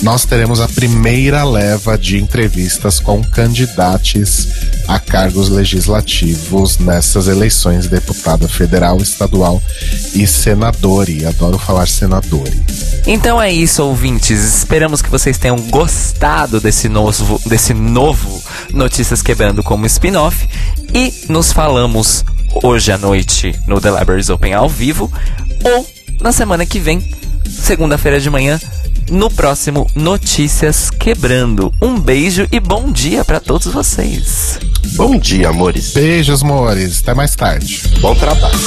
nós 0.01 0.25
teremos 0.25 0.59
a 0.59 0.67
primeira 0.67 1.43
leva 1.43 1.97
de 1.97 2.17
entrevistas 2.17 2.99
com 2.99 3.23
candidatos 3.23 4.47
a 4.87 4.99
cargos 4.99 5.49
legislativos 5.49 6.77
nessas 6.77 7.27
eleições, 7.27 7.87
deputada 7.87 8.47
federal, 8.47 8.97
estadual 8.97 9.61
e 10.13 10.25
senadore. 10.25 11.25
Adoro 11.25 11.57
falar 11.57 11.87
senadore. 11.87 12.61
Então 13.05 13.41
é 13.41 13.51
isso, 13.51 13.83
ouvintes. 13.83 14.39
Esperamos 14.57 15.01
que 15.01 15.09
vocês 15.09 15.37
tenham 15.37 15.59
gostado 15.59 16.59
desse 16.59 16.87
novo, 16.87 17.41
desse 17.45 17.73
novo 17.73 18.41
Notícias 18.73 19.21
Quebrando 19.21 19.63
como 19.63 19.85
spin-off 19.85 20.47
e 20.93 21.13
nos 21.29 21.51
falamos 21.51 22.25
hoje 22.63 22.91
à 22.91 22.97
noite 22.97 23.53
no 23.67 23.79
The 23.79 23.91
Libraries 23.97 24.29
Open 24.29 24.53
ao 24.53 24.67
vivo 24.67 25.11
ou 25.63 25.87
na 26.21 26.31
semana 26.31 26.65
que 26.65 26.79
vem, 26.79 27.03
segunda-feira 27.47 28.19
de 28.19 28.29
manhã, 28.29 28.59
no 29.09 29.29
próximo 29.29 29.89
Notícias 29.95 30.89
Quebrando. 30.89 31.73
Um 31.81 31.99
beijo 31.99 32.47
e 32.51 32.59
bom 32.59 32.91
dia 32.91 33.23
para 33.23 33.39
todos 33.39 33.67
vocês. 33.67 34.59
Bom 34.95 35.17
dia, 35.17 35.49
amores. 35.49 35.93
Beijos, 35.93 36.43
amores. 36.43 37.01
Até 37.01 37.13
mais 37.13 37.35
tarde. 37.35 37.83
Bom 37.99 38.15
trabalho. 38.15 38.57